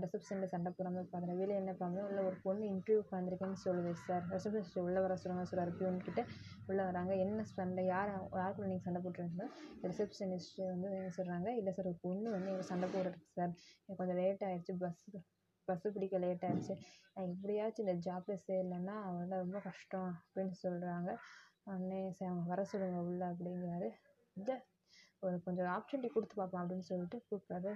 ரிசப்ஷனில் 0.02 0.50
சண்டை 0.52 0.70
போடுற 0.70 0.90
மாதிரி 0.90 1.08
பார்க்குறேன் 1.12 1.40
வெளியே 1.40 1.58
என்ன 1.60 1.72
ப்ராப்ளம் 1.72 2.08
இல்லை 2.10 2.22
ஒரு 2.24 2.36
பொண்ணு 2.44 2.64
இன்டர்வியூக்கு 2.72 3.16
வந்திருக்கேன்னு 3.16 3.60
சொல்லுது 3.64 3.92
சார் 4.02 4.24
ரிசப்ஷனிஸ்ட் 4.32 4.80
உள்ளே 4.84 5.00
வர 5.00 5.16
சொல்லுங்க 5.22 5.44
சொல்கிறார் 5.44 5.72
பியூன்கிட்ட 5.78 6.22
உள்ளே 6.68 6.82
வராங்க. 6.84 7.12
என்ன 7.24 7.46
சண்டை? 7.52 7.84
யார் 7.86 8.10
யாருக்குள்ள 8.36 8.68
நீங்கள் 8.68 8.86
சண்டை 8.86 9.00
போட்டுருக்கீங்க? 9.02 9.46
ரிசப்ஷனிஸ்ட்டு 9.86 10.68
வந்து 10.72 10.90
என்ன 10.98 11.10
சொல்கிறாங்க 11.18 11.48
இல்லை 11.60 11.72
சார் 11.72 11.86
ஒரு 11.86 11.98
பொண்ணு 12.04 12.28
வந்து 12.30 12.52
எங்கள் 12.54 12.70
சண்டை 12.72 12.88
போடுறதுக்கு 12.94 13.32
சார் 13.38 13.54
கொஞ்சம் 13.98 14.20
லேட் 14.22 14.46
ஆகிடுச்சு 14.48 14.74
பஸ்ஸு 14.82 15.18
பஸ்ஸு 15.68 15.94
பிடிக்க 15.96 16.16
லேட் 16.24 16.44
ஆகிடுச்சு 16.48 16.74
நான் 17.14 17.28
எப்படியாச்சும் 17.32 17.84
இந்த 17.86 17.96
ஜாப்பில் 18.06 18.42
சேரலைன்னா 18.46 18.94
அவள் 19.08 19.42
ரொம்ப 19.44 19.60
கஷ்டம் 19.68 20.10
அப்படின்னு 20.20 20.56
சொல்கிறாங்க 20.64 21.10
உடனே 21.68 22.00
சரி 22.16 22.30
அவங்க 22.30 22.44
வர 22.52 22.64
சொல்லுங்கள் 22.72 23.06
உள்ளே 23.08 23.26
அப்படிங்கிறாரு. 23.30 23.88
இந்த 24.36 24.50
ஒரு 25.22 25.36
கொஞ்சம் 25.44 25.70
ஆப்பர்ச்சுனிட்டி 25.74 26.10
கொடுத்து 26.12 26.34
பார்ப்போம் 26.34 26.62
அப்படின்னு 26.62 26.88
சொல்லிட்டு 26.90 27.18
கூப்பிட்றாரு. 27.28 27.72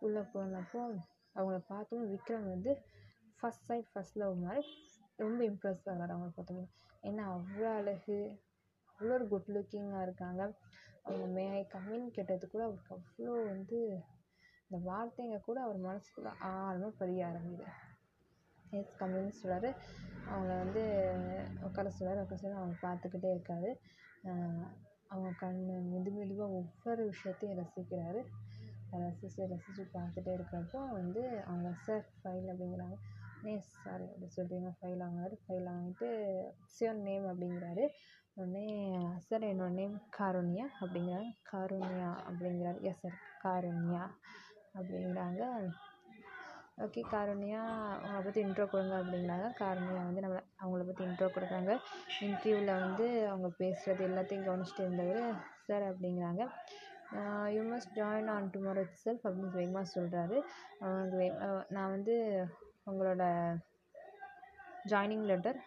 உள்ளே 0.00 0.22
போனப்போ 0.32 0.80
அவங்கள 1.36 1.58
பார்த்தோம். 1.70 2.04
விக்ரம் 2.12 2.48
வந்து 2.54 2.72
ஃபஸ்ட் 3.38 3.66
சைட் 3.68 3.88
ஃபஸ்ட் 3.92 4.18
லவ் 4.22 4.34
மாதிரி 4.46 4.64
ரொம்ப 5.22 5.40
இம்ப்ரெஸ் 5.50 5.86
ஆகிறார் 5.90 6.14
அவங்கள 6.14 6.32
பார்த்தோம் 6.36 6.68
ஏன்னா 7.02 7.24
அவ்வளோ 7.36 7.68
அழகு 7.78 8.18
அவ்வளோ 8.88 9.14
ஒரு 9.18 9.26
குட் 9.28 9.50
லுக்கிங்காக 9.54 10.06
இருக்காங்க. 10.06 10.42
அவங்க 11.06 11.24
மே 11.36 11.44
ஐ 11.58 11.62
கம்மின்னு 11.72 12.10
கேட்டது 12.18 12.44
கூட 12.48 12.62
அவருக்கு 12.64 12.94
அவ்வளோ 12.98 13.32
வந்து 13.52 13.78
இந்த 14.66 14.76
வார்த்தைங்க 14.90 15.38
கூட 15.48 15.58
அவர் 15.62 15.78
மனசுக்குள்ளே 15.88 16.32
ஆழமாக 16.50 16.92
பதிய 17.00 17.26
ஆரம்பிக்குது. 17.26 17.66
எஸ் 18.78 18.96
கம்மின்னு 19.00 19.34
சொல்கிறாரு 19.40 19.70
அவங்கள 20.30 20.54
வந்து 20.62 20.82
உட்கார 21.66 21.92
சொல்கிறாரு 21.98 22.22
உட்கார 22.24 22.38
சொல்லி 22.42 22.60
அவங்க 22.60 22.76
பார்த்துக்கிட்டே 22.86 23.30
இருக்காரு. 23.34 23.70
அவங்க 25.12 25.30
கண் 25.42 25.60
மெது 25.92 26.10
மெதுவாக 26.16 26.56
ஒவ்வொரு 26.60 27.02
விஷயத்தையும் 27.10 27.58
ரசிக்கிறாரு. 27.60 28.22
ரசித்து 29.02 29.46
ரசித்து 29.52 29.84
பார்த்துட்டே 29.94 30.32
இருக்கிறப்போ 30.38 30.80
வந்து 30.98 31.22
அவங்க 31.46 31.68
சார் 31.86 32.04
ஃபைல் 32.18 32.48
அப்படிங்கிறாங்க. 32.52 32.96
நே 33.44 33.54
சாரி 33.60 34.04
அப்படி 34.12 34.28
சொல்கிறீங்க 34.36 34.70
ஃபைல் 34.78 35.02
வாங்குறாரு. 35.04 35.36
ஃபைல் 35.44 35.66
வாங்கிட்டு 35.70 36.08
சியோர் 36.74 37.00
நேம் 37.08 37.26
அப்படிங்கிறாரு. 37.30 37.84
உடனே 38.38 38.66
சார் 39.26 39.44
என்னோட 39.50 39.72
நேம் 39.80 39.96
காருண்யா 40.18 40.66
அப்படிங்கிறாங்க. 40.80 41.32
காருண்யா 41.52 42.10
அப்படிங்கிறாரு. 42.28 42.80
எஸ் 42.90 43.02
சார் 43.02 43.18
காருண்யா 43.44 44.04
அப்படிங்கிறாங்க 44.74 45.42
ஓகே 46.84 47.02
காருண்யா 47.10 47.60
அவங்கள 47.96 48.22
பற்றி 48.24 48.40
இன்ட்ரோ 48.40 48.64
கொடுங்க 48.66 48.94
அப்படிங்கிறாங்க 49.00 49.48
காருண்யா 49.60 50.00
வந்து 50.00 50.22
நம்மளை 50.22 50.42
அவங்கள 50.60 50.84
பற்றி 50.86 51.04
இன்ட்ரோ 51.04 51.28
கொடுக்குறாங்க. 51.28 51.74
இன்ட்ரியூவில் 52.20 52.72
வந்து 52.78 53.06
அவங்க 53.28 53.48
பேசுகிறது 53.60 54.08
எல்லாத்தையும் 54.08 54.46
கவனிச்சிட்டு 54.46 54.82
இருந்தவர் 54.84 55.22
சார் 55.66 55.84
அப்படிங்கிறாங்க 55.90 56.42
you 57.54 57.62
must 57.64 57.94
join 57.96 58.30
on 58.30 58.50
tomorrow 58.54 58.82
itself 59.04 59.26
அப்படின்னு 59.26 59.58
வேகமாக 59.58 59.92
சொல்கிறாரு 59.94 60.36
நான் 61.76 61.94
வந்து 61.96 62.16
உங்களோட 62.86 63.22
ஜாயினிங் 64.88 65.26
லெட்டர் 65.26 65.58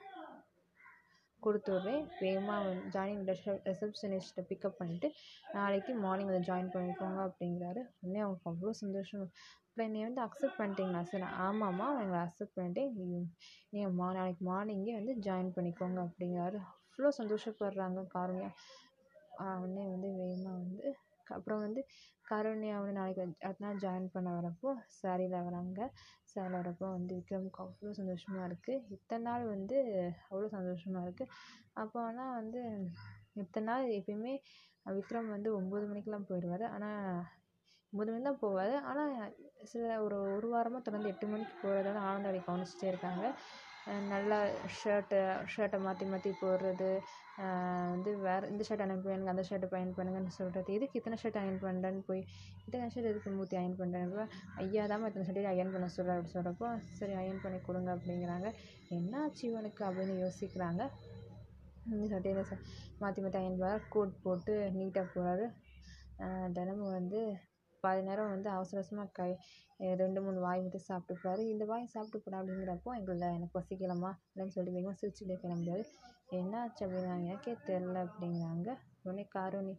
கொடுத்து 1.47 1.71
விட்றேன். 1.75 2.03
வேகமாக 2.23 2.62
வந் 2.67 2.81
ஜாயினிங் 2.95 3.23
லெட்டர் 3.29 3.62
ரிசப்ஷனிஸ்ட்டை 3.69 4.43
பிக்கப் 4.51 4.79
பண்ணிவிட்டு 4.79 5.10
நாளைக்கு 5.57 5.93
மார்னிங் 6.05 6.31
வந்து 6.31 6.49
ஜாயின் 6.51 6.73
பண்ணிக்கோங்க 6.75 7.21
அப்படிங்கிறாரு. 7.29 7.83
உடனே 8.01 8.21
அவங்களுக்கு 8.25 8.51
அவ்வளோ 8.53 8.73
சந்தோஷம். 8.83 9.25
அப்புறம் 9.67 9.88
என்னை 9.89 10.03
வந்து 10.07 10.21
அக்செப்ட் 10.25 10.60
பண்ணிட்டீங்களா 10.60 11.01
சார் 11.12 11.25
ஆமாம்மா 11.47 11.88
எங்களை 12.03 12.19
அக்செப்ட் 12.27 12.57
பண்ணிட்டேன். 12.60 12.91
நீங்கள் 13.73 13.95
மா 13.99 14.07
நாளைக்கு 14.17 14.43
மார்னிங்கே 14.51 14.93
வந்து 14.99 15.13
ஜாயின் 15.27 15.51
பண்ணிக்கோங்க 15.57 15.99
அப்படிங்கிறாரு. 16.07 16.60
அவ்வளோ 16.88 17.12
சந்தோஷப்படுறாங்க 17.19 18.01
காருண்யா 18.15 18.49
உடனே 19.62 19.83
வந்து 19.93 20.10
வேகமாக 20.19 20.55
வந்து 20.62 20.88
அப்புறம் 21.36 21.62
வந்து 21.66 21.82
கருண்யா 22.26 22.78
வந்து 22.80 22.96
நாளைக்கு 23.00 23.22
அடுத்த 23.48 23.63
நாள் 23.66 23.82
ஜாயின் 23.84 24.08
பண்ண 24.16 24.30
வரப்போ 24.38 24.70
சாரியில் 25.00 25.38
வராங்க 25.48 25.80
சாரியில் 26.32 26.60
வரப்போ 26.62 26.88
வந்து 26.96 27.13
விக்ரமுக்கு 27.20 27.62
அவ்வளோ 27.66 27.94
சந்தோஷமாக 28.00 28.48
இருக்குது 28.50 28.84
இத்தனை 28.98 29.24
நாள் 29.30 29.46
வந்து 29.56 29.78
அவ்வளோ 30.30 30.50
சந்தோஷமாக 30.58 31.06
இருக்குது 31.08 31.34
அப்போ 31.84 32.00
ஆனால் 32.10 32.36
வந்து 32.40 32.62
இத்தனை 33.44 33.66
நாள் 33.72 33.94
எப்பயுமே 33.98 34.34
விக்ரம் 34.98 35.34
வந்து 35.36 35.50
ஒம்பது 35.60 35.86
மணிக்கெலாம் 35.90 36.28
போயிடுவார். 36.30 36.66
ஆனால் 36.76 37.02
ஒம்பது 37.94 38.10
மணிக்கு 38.12 38.28
தான் 38.30 38.44
போவார். 38.44 38.76
ஆனால் 38.90 39.13
சில 39.72 39.92
ஒரு 40.06 40.18
ஒரு 40.36 40.48
வாரமாக 40.54 40.82
தொடர்ந்து 40.84 41.12
எட்டு 41.13 41.28
மணிக்கு 41.32 41.56
போகிறதால 41.63 42.04
ஆனந்தவழி 42.10 42.42
கவனிச்சிட்டே 42.48 42.88
இருக்காங்க. 42.92 43.24
நல்லா 44.12 44.38
ஷர்ட்டு 44.80 45.17
ஷர்ட்டை 45.54 45.80
மாற்றி 45.86 46.06
மாற்றி 46.12 46.32
போடுறது. 46.41 46.89
வந்து 47.93 48.12
வேறு 48.26 48.50
இந்த 48.52 48.63
ஷர்ட் 48.67 48.84
அயன் 48.84 49.04
வேணுங்க 49.10 49.32
அந்த 49.34 49.43
ஷர்ட்டை 49.50 49.67
அயன் 49.80 49.93
பண்ணுங்கன்னு 49.97 50.34
சொல்கிறது 50.38 50.76
எதுக்கு 50.78 51.00
இத்தனை 51.00 51.17
ஷர்ட் 51.21 51.39
அயன் 51.41 51.60
பண்ணுறேன்னு 51.65 52.02
போய் 52.10 52.21
இத்தனை 52.67 52.88
ஷர்ட் 52.93 53.10
எதுக்கு 53.12 53.36
மூர்த்தி 53.38 53.58
அயன் 53.62 53.78
பண்ணுறேன் 53.82 54.32
ஐயா 54.63 54.86
தான் 54.91 55.06
இத்தனை 55.10 55.26
ஷர்ட்டையும் 55.28 55.52
அயன் 55.54 55.73
பண்ண 55.76 55.89
சொல்கிற 55.97 56.15
அப்படி 56.15 56.34
சொல்கிறப்போ 56.36 56.69
சரி 57.00 57.15
அயன் 57.21 57.43
பண்ணி 57.43 57.60
கொடுங்க 57.67 57.91
அப்படிங்கிறாங்க. 57.95 58.50
என்னாச்சு 58.97 59.43
இவனுக்கு 59.52 59.84
அப்படின்னு 59.89 60.15
யோசிக்கிறாங்க. 60.26 60.84
இந்த 61.93 62.06
ஷர்ட்டையும் 62.13 62.41
மாற்றி 63.04 63.21
மாற்றி 63.23 63.39
அயன் 63.41 63.60
பண்ணார் 63.62 63.86
கோட் 63.95 64.15
போட்டு 64.26 64.56
நீட்டாக 64.80 65.08
போகிறாரு 65.15 65.45
தினமும் 66.56 66.95
வந்து 67.00 67.21
பாதி 67.88 68.02
நேரம் 68.10 68.34
வந்து 68.36 68.50
அவசர 68.58 68.80
அவசரமாக 68.82 69.15
கை 69.19 69.32
ரெண்டு 70.02 70.19
மூணு 70.26 70.39
வாய் 70.45 70.62
மட்டும் 70.65 70.88
சாப்பிட்டுப்பாரு. 70.89 71.41
இந்த 71.54 71.63
வாய் 71.71 71.84
சாப்பிட்டு 71.95 72.19
போடா 72.26 72.38
அப்படிங்கிறப்போ 72.41 72.91
எங்களை 73.00 73.28
எனக்கு 73.38 73.58
பசிக்கலம்மா 73.60 74.12
அப்படின்னு 74.30 74.54
சொல்லிட்டு 74.56 74.78
வேகமாக 74.78 74.97
சிரிச்சுட்டே 75.02 75.36
கிளம்புறாரு. 75.43 75.84
என்னாச்சு? 76.38 76.82
அப்படிங்கிறாங்க 76.86 77.28
எனக்கே 77.32 77.54
தெரில 77.67 77.97
அப்படிங்கிறாங்க. 78.08 78.69
உடனே 79.06 79.26
காருணி 79.36 79.76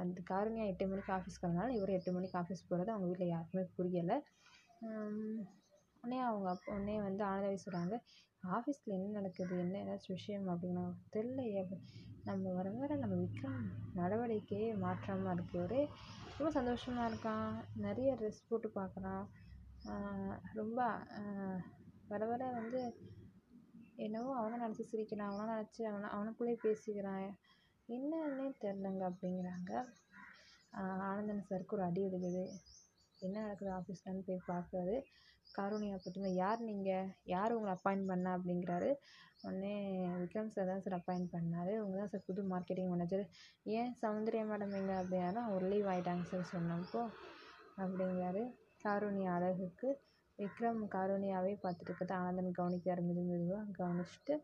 அந்த 0.00 0.20
காருண்யா 0.30 0.64
எட்டு 0.72 0.84
மணிக்கு 0.90 1.12
ஆஃபீஸ் 1.18 1.38
கிளம்புனாலும் 1.40 1.76
இவரும் 1.78 1.96
எட்டு 1.98 2.10
மணிக்கு 2.16 2.36
ஆஃபீஸ் 2.42 2.66
போகிறது 2.68 2.92
அவங்க 2.94 3.06
வீட்டில் 3.10 3.32
யாருக்குமே 3.34 3.64
புரியலை. 3.78 4.16
உடனே 6.02 6.18
அவங்க 6.28 6.48
அப்பா 6.54 6.68
உடனே 6.74 6.96
வந்து 7.06 7.22
ஆனந்தாவே 7.30 7.58
சொல்கிறாங்க 7.64 7.94
ஆஃபீஸில் 8.56 8.94
என்ன 8.96 9.14
நடக்குது? 9.18 9.54
என்ன 9.64 9.78
ஏதாச்சும் 9.84 10.16
விஷயம் 10.18 10.46
அப்படின்னா? 10.52 10.84
தெரிலையே 11.14 11.62
நம்ம 12.28 12.52
வர 12.58 12.68
வர 12.80 12.96
நம்ம 13.02 13.16
விக்ரம் 13.22 13.66
நடவடிக்கையே 13.98 14.68
மாற்றமாக 14.84 15.34
இருக்குது 15.36 15.62
ஒரே 15.66 15.82
ரொம்ப 16.40 16.52
சந்தோஷமாக 16.52 17.08
இருக்கான் 17.10 17.48
நிறைய 17.76 18.10
ட்ரெஸ் 18.14 18.46
போட்டு 18.48 18.68
பார்க்குறான் 18.74 19.24
ரொம்ப 20.52 20.78
வர 22.08 22.20
வர 22.26 22.42
வந்து 22.50 22.80
என்னவோ 23.96 24.30
அவனை 24.36 24.56
நினச்சி 24.58 24.84
சிரிக்கிறான் 24.84 25.30
அவனை 25.30 25.46
நினச்சி 25.54 25.82
அவனை 25.84 26.08
அவனுக்குள்ளேயே 26.08 26.58
பேசிக்கிறான் 26.62 27.26
என்னன்னே 27.88 28.46
தெரிலங்க 28.62 29.02
அப்படிங்கிறாங்க 29.10 29.72
ஆனந்தன் 31.08 31.46
சாருக்கு 31.48 31.76
ஒரு 31.76 31.84
அடி 31.84 32.02
விழுகுது. 32.04 32.44
என்ன 33.20 33.36
நடக்குது 33.40 33.72
ஆஃபீஸ்லன்னு 33.78 34.26
போய் 34.26 34.48
பார்க்குறாரு 34.48 34.96
காருண்யா 35.48 35.98
பற்றின 35.98 36.32
யார் 36.34 36.60
நீங்கள் 36.62 37.10
யார் 37.26 37.56
உங்களை 37.56 37.74
அப்பாயிண்ட் 37.76 38.10
பண்ணா? 38.12 38.32
அப்படிங்கிறாரு 38.38 38.90
உடனே 39.44 39.74
விக்ரம் 40.22 40.52
சார் 40.54 40.70
தான் 40.70 40.82
சார் 40.84 40.96
அப்பாயிண்ட் 40.98 41.30
பண்ணார். 41.34 41.70
இவங்க 41.78 41.96
தான் 42.00 42.10
சார் 42.12 42.26
புது 42.28 42.40
மார்க்கெட்டிங் 42.52 42.90
மேனேஜர் 42.92 43.22
ஏன் 43.78 43.92
சௌந்தர்யா 44.00 44.42
மேடம் 44.50 44.74
எங்கே? 44.80 44.96
அப்படின்னா 45.02 45.42
ஒரு 45.54 45.64
லீவ் 45.72 45.88
ஆகிட்டாங்க 45.92 46.24
சார் 46.32 46.50
சொன்னப்போ 46.54 47.02
அப்படிங்கிறாரு. 47.82 48.42
காருண்யா 48.84 49.30
அழகுக்கு 49.38 49.88
விக்ரம் 50.38 50.82
காருண்யாவே 50.94 51.52
பார்த்துட்டு 51.64 52.14
ஆனந்தன் 52.20 52.58
கவனிக்கிறார். 52.60 53.02
மெது 53.08 53.22
மெதுவாக 53.30 53.74
கவனிச்சுட்டு 53.80 54.34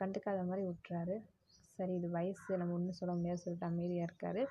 கண்டுக்காத 0.00 0.38
மாதிரி 0.48 0.62
விட்டுறாரு. 0.68 1.16
சரி 1.76 1.92
இது 1.98 2.08
வயசு. 2.16 2.50
நம்ம 2.60 2.74
ஒன்றும் 2.78 2.98
சொல்ல 3.00 3.12
முடியாது 3.18 3.42
சொல்லிட்டு 3.44 3.68
அமைதியாக 3.70 4.08
இருக்கார். 4.08 4.42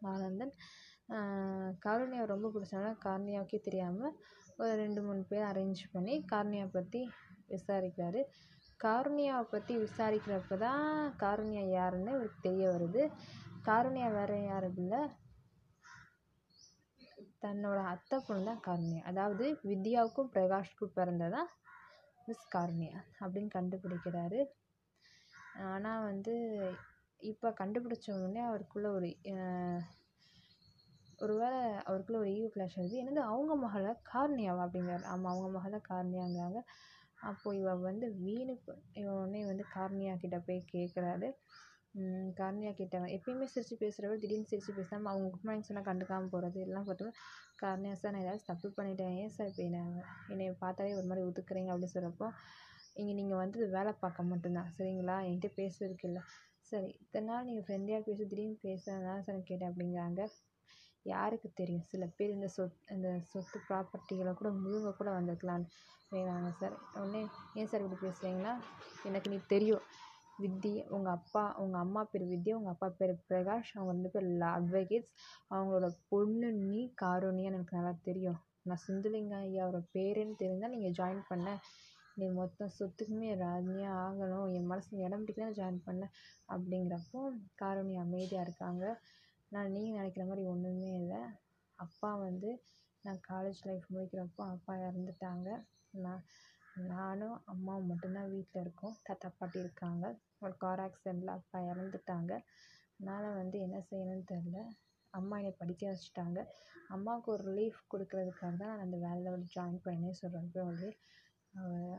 ஆனந்தன் 0.00 0.52
காருண்யாவை 1.84 2.26
ரொம்ப 2.32 2.48
பிடிச்சனால 2.54 2.90
காருண்யாவுக்கே 3.06 3.58
தெரியாமல் 3.68 4.14
ஒரு 4.60 4.72
ரெண்டு 4.82 5.00
மூணு 5.06 5.22
பேர் 5.30 5.48
அரேஞ்ச் 5.50 5.82
பண்ணி 5.94 6.14
காருண்யா 6.32 6.66
பற்றி 6.76 7.00
விசாரிக்கிறாரு. 7.54 8.20
காருண்யாவை 8.84 9.44
பற்றி 9.46 9.72
விசாரிக்கிறப்ப 9.84 10.56
தான் 10.66 10.84
காருண்யா 11.22 11.64
யாருன்னு 11.78 12.12
இவருக்கு 12.16 12.46
தெரிய 12.46 12.66
வருது. 12.74 13.02
காருண்யா 13.68 14.06
வேறு 14.18 14.36
யாரும் 14.44 14.78
இல்லை 14.82 15.00
தன்னோட 17.44 17.78
அத்தை 17.92 18.16
பொண்ணு 18.26 18.48
தான் 18.50 18.64
காருண்யா. 18.68 19.02
அதாவது 19.10 19.44
வித்யாவுக்கும் 19.70 20.32
பிரகாஷ்க்கும் 20.34 20.96
பிறந்ததான் 20.98 21.50
மிஸ் 22.26 22.50
காருண்யா 22.54 22.96
அப்படின்னு 23.20 23.50
கண்டுபிடிக்கிறாரு. 23.56 24.40
ஆனால் 25.72 26.06
வந்து 26.08 26.34
இப்போ 27.20 27.48
கண்டுபிடிச்ச 27.60 28.06
உடனே 28.16 28.42
அவருக்குள்ள 28.48 28.88
ஒரு 28.98 29.08
ஒரு 31.24 31.34
வேளை 31.40 31.58
அவருக்குள்ள 31.86 32.18
ஒரு 32.22 32.30
ஈகோ 32.36 32.48
கிளாஷ் 32.52 32.76
வருது. 32.78 33.00
என்னது 33.02 33.22
அவங்க 33.32 33.52
மகளை 33.64 33.90
காருண்யாவா 34.12 34.62
அப்படிங்கிறாரு. 34.66 35.04
ஆமாம் 35.12 35.32
அவங்க 35.32 35.48
மகளை 35.56 35.80
காருண்யாங்கிறாங்க. 35.90 36.60
அப்போது 37.22 37.58
இவள் 37.60 37.86
வந்து 37.88 38.06
வீணுக்கு 38.20 38.72
இவன் 38.94 39.16
உடனே 39.16 39.42
வந்து 39.44 39.64
கார்னியா 39.74 40.14
கிட்ட 40.16 40.36
போய் 40.46 40.60
கேட்குறாரு 40.72 41.28
காருண்யா 42.38 42.70
கிட்ட 42.72 42.98
எப்பயுமே 43.16 43.46
சிரித்து 43.52 43.76
பேசுகிறவர் 43.76 44.20
திடீர்னு 44.22 44.50
சிரித்து 44.50 44.72
பேசாமல் 44.72 45.10
அவங்க 45.12 45.28
குட் 45.30 45.46
மார்னிங் 45.46 45.68
சொன்னால் 45.68 45.88
கண்டுக்காமல் 45.88 46.32
போகிறது 46.34 46.58
எல்லாம் 46.66 46.86
பார்த்தோன்னா 46.88 47.14
கார்னியா 47.62 47.94
சார் 47.94 48.14
நான் 48.14 48.26
ஏதாவது 48.26 48.48
தப்பு 48.50 48.68
பண்ணிட்டேன். 48.76 49.14
ஏன் 49.22 49.32
சார் 49.36 49.48
இப்போ 49.50 49.62
என்ன 49.62 49.80
என்னை 50.32 50.46
பார்த்தாலே 50.62 50.92
ஒரு 50.98 51.08
மாதிரி 51.10 51.26
ஒதுக்குறீங்க? 51.28 51.70
அப்படின்னு 51.72 51.94
சொல்கிறப்போ 51.96 52.28
இங்கே 52.96 53.14
நீங்கள் 53.20 53.40
வந்தது 53.42 53.66
வேலை 53.76 53.92
பார்க்க 54.02 54.30
மட்டும்தான் 54.30 54.70
சரிங்களா? 54.76 55.16
என்கிட்ட 55.26 55.50
பேசுறதுக்கு 55.58 56.06
இல்லை. 56.10 56.22
சரி 56.72 56.88
இத்தனை 57.02 57.26
நாள் 57.28 57.46
நீங்கள் 57.48 57.66
ஃப்ரெண்ட்லியாக 57.66 58.02
பேசி 58.08 58.22
திடீர்னு 58.24 58.58
பேசுகிறதா 58.66 59.14
சார் 59.26 59.48
கேட்டேன்? 59.50 59.70
அப்படிங்கிறாங்க. 59.72 60.20
யாருக்கு 61.06 61.48
தெரியும்? 61.52 61.86
சில 61.92 62.04
பேர் 62.16 62.34
இந்த 62.36 62.48
சொத் 62.56 62.90
இந்த 62.90 63.08
சொத்து 63.30 63.58
ப்ராப்பர்ட்டிகளை 63.68 64.32
கூட 64.34 64.50
முழுங்க 64.62 64.90
கூட 64.96 65.10
வந்திருக்கலான்னு 65.16 65.68
வேணாங்க 66.12 66.50
சார் 66.60 66.76
உடனே 66.94 67.20
ஏன் 67.54 67.70
சார் 67.70 67.84
இப்படி 67.84 68.00
பேசுகிறீங்கன்னா 68.06 68.54
எனக்கு 69.04 69.30
நீ 69.30 69.38
தெரியும். 69.54 69.84
வித்தி 70.38 70.72
உங்கள் 70.88 71.14
அப்பா 71.18 71.42
உங்கள் 71.62 71.80
அம்மா 71.80 72.02
பேர் 72.12 72.24
வித்யா 72.30 72.54
உங்கள் 72.56 72.74
அப்பா 72.74 72.88
பேர் 72.98 73.12
பிரகாஷ் 73.28 73.72
அவங்க 73.76 73.92
ரெண்டு 73.92 74.10
பேர் 74.10 74.28
அட்வொகேட்ஸ். 74.50 75.12
அவங்களோட 75.50 75.88
பொண்ணு 76.08 76.48
நீ 76.62 76.80
காருண்யான்னு 77.02 77.50
எனக்கு 77.52 77.76
நல்லா 77.78 77.94
தெரியும். 78.08 78.38
நான் 78.62 78.84
சுந்தலிங்க 78.86 79.34
ஐயாவோட 79.44 79.78
பேருன்னு 79.94 80.34
தெரிஞ்சால் 80.42 80.74
நீங்கள் 80.74 80.96
ஜாயின் 80.98 81.22
பண்ண. 81.28 81.46
நீ 82.16 82.26
மொத்தம் 82.38 82.74
சொத்துக்குமே 82.78 83.28
ராஜினியாக 83.42 84.00
ஆகணும். 84.06 84.48
என் 84.56 84.70
மனசில் 84.72 85.04
இடம் 85.06 85.24
பிடிக்க 85.24 85.50
ஜாயின் 85.60 85.84
பண்ண. 85.84 86.02
அப்படிங்கிறப்போ 86.48 87.20
காரோணி 87.62 87.94
அமைதியாக 88.04 88.46
இருக்காங்க. 88.46 88.84
நான் 89.52 89.72
நீங்கள் 89.72 89.98
நினைக்கிற 89.98 90.24
மாதிரி 90.26 90.42
ஒன்றுமே 90.46 90.90
இல்லை. 91.00 91.20
அப்பா 91.78 92.10
வந்து 92.18 92.50
நான் 93.04 93.20
காலேஜ் 93.28 93.60
லைஃப் 93.68 93.86
முடிக்கிறப்போ 93.94 94.42
அப்பா 94.54 94.72
இறந்துட்டாங்க. 94.86 95.48
நான் 95.96 96.22
நானும் 96.90 97.38
அம்மாவும் 97.52 97.88
மட்டும்தான் 97.90 98.30
வீட்டில் 98.34 98.62
இருக்கோம். 98.62 98.94
தாத்தா 99.06 99.28
பாட்டி 99.38 99.58
இருக்காங்க. 99.64 100.04
ஒரு 100.42 100.54
கார் 100.56 100.82
ஆக்சிடெண்ட்டில் 100.84 101.36
அப்பா 101.38 101.58
இறந்துட்டாங்க. 101.70 102.32
அதனால் 102.92 103.36
வந்து 103.40 103.56
என்ன 103.66 103.78
செய்யணும்னு 103.88 104.26
தெரில 104.32 104.58
அம்மா 105.14 105.36
என்னை 105.40 105.52
படிக்க 105.60 105.82
வச்சுட்டாங்க. 105.90 106.38
அம்மாவுக்கு 106.90 107.28
ஒரு 107.30 107.44
ரிலீஃப் 107.50 107.80
கொடுக்கறதுக்காக 107.92 108.54
தான் 108.54 108.72
நான் 108.72 108.84
அந்த 108.84 108.96
வேலையில் 109.04 109.34
வந்து 109.34 109.48
ஜாயின் 109.56 109.82
பண்ணேன்னே 109.84 110.14
சொல்கிறப்ப 110.20 110.64
வந்து 110.70 110.88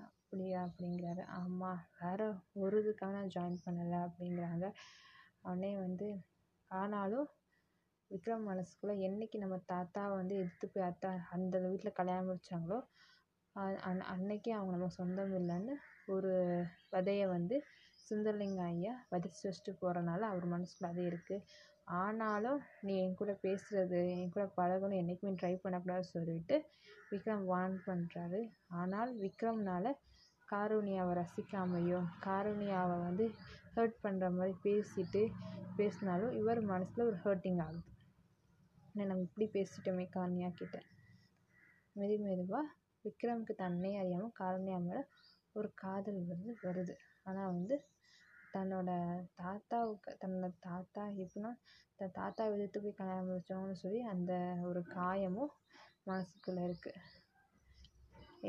அப்படியா 0.02 0.60
அப்படிங்கிறாரு. 0.68 1.24
ஆமாம் 1.40 1.82
வேறு 2.00 2.28
ஒரு 2.64 2.76
இதுக்காக 2.84 3.12
நான் 3.18 3.34
ஜாயின் 3.36 3.62
பண்ணலை 3.66 4.00
அப்படிங்கிறாங்க. 4.08 4.66
உடனே 5.44 5.72
வந்து 5.86 6.08
ஆனாலும் 6.72 7.28
விக்ரம் 8.12 8.48
மனசுக்குள்ளே 8.48 8.94
என்றைக்கி 9.08 9.38
நம்ம 9.38 9.58
தாத்தாவை 9.70 10.14
வந்து 10.16 10.36
எதிர்த்து 10.36 10.68
போய் 10.68 10.88
அத்தா 10.88 11.12
அந்த 11.36 11.60
வீட்டில் 11.66 11.98
கல்யாணம் 12.00 12.28
முடித்தாங்களோ 12.30 12.78
அன் 13.86 14.04
அன்னைக்கே 14.12 14.52
அவங்க 14.58 14.74
நமக்கு 14.76 14.98
சொந்தம் 14.98 15.34
இல்லைன்னு 15.40 15.74
ஒரு 16.08 16.32
விதைய 16.92 17.24
வந்து 17.28 17.56
சுந்தரலிங்கம் 18.08 18.70
ஐயா 18.70 18.94
விதைச்சி 19.12 19.44
வச்சுட்டு 19.48 19.74
போகிறனால 19.82 20.22
அவர் 20.32 20.46
மனசுக்குள்ள 20.46 20.92
அது 20.94 21.04
இருக்குது 21.10 21.46
ஆனாலும் 22.00 22.60
நீ 22.82 22.94
என் 23.04 23.16
கூட 23.16 23.32
பேசுகிறது 23.44 24.00
என் 24.14 24.34
கூட 24.34 24.46
பழகணும் 24.58 25.00
என்றைக்குமே 25.00 25.34
ட்ரை 25.36 25.54
பண்ணக்கூடாது 25.56 26.06
சொல்லிட்டு 26.14 26.58
விக்ரம் 27.12 27.46
வார்ன் 27.46 27.78
பண்ணுறாரு 27.88 28.42
ஆனால் 28.74 29.12
விக்ரம்னால் 29.24 29.92
காருண்யாவை 30.48 31.14
ரசிக்காமையோ 31.18 32.00
காருண்யாவை 32.26 32.98
வந்து 33.08 33.26
ஹர்ட் 33.76 33.98
பண்ணுற 34.04 34.30
மாதிரி 34.32 34.56
பேசிட்டு 34.66 35.22
பேசினாலும் 35.78 36.34
இவர் 36.34 36.62
மனசில் 36.72 37.08
ஒரு 37.10 37.18
ஹர்ட்டிங் 37.26 37.62
ஆகுது. 37.66 37.82
என்ன 38.94 39.06
நம்ம 39.10 39.26
இப்படி 39.28 39.46
பேசிட்டோமே 39.54 40.06
காருண்யா 40.16 40.50
கிட்டே. 40.52 40.80
மெது 41.96 42.16
மெதுவாக 42.24 42.66
விக்ரமுக்கு 43.06 43.54
தன்னை 43.62 43.92
அறியாமல் 43.96 44.38
காரணியா 44.40 44.78
மேலே 44.88 45.02
ஒரு 45.56 45.70
காதல் 45.76 46.20
வந்து 46.32 46.52
வருது. 46.64 46.96
ஆனால் 47.24 47.52
வந்து 47.54 47.76
தன்னோட 48.54 48.90
தாத்தாவுக்கு 49.42 50.12
தன்னோட 50.22 50.48
தாத்தா 50.68 51.04
எப்படின்னா 51.24 51.52
தன் 52.00 52.16
தாத்தா 52.20 52.44
எதிர்த்து 52.54 52.82
போய் 52.84 53.00
கல்யாணம் 53.00 53.28
முடித்தவங்கன்னு 53.30 53.82
சொல்லி 53.84 54.02
அந்த 54.14 54.32
ஒரு 54.70 54.82
காயமும் 54.96 55.54
மனசுக்குள்ளே 56.08 56.64
இருக்குது 56.70 57.02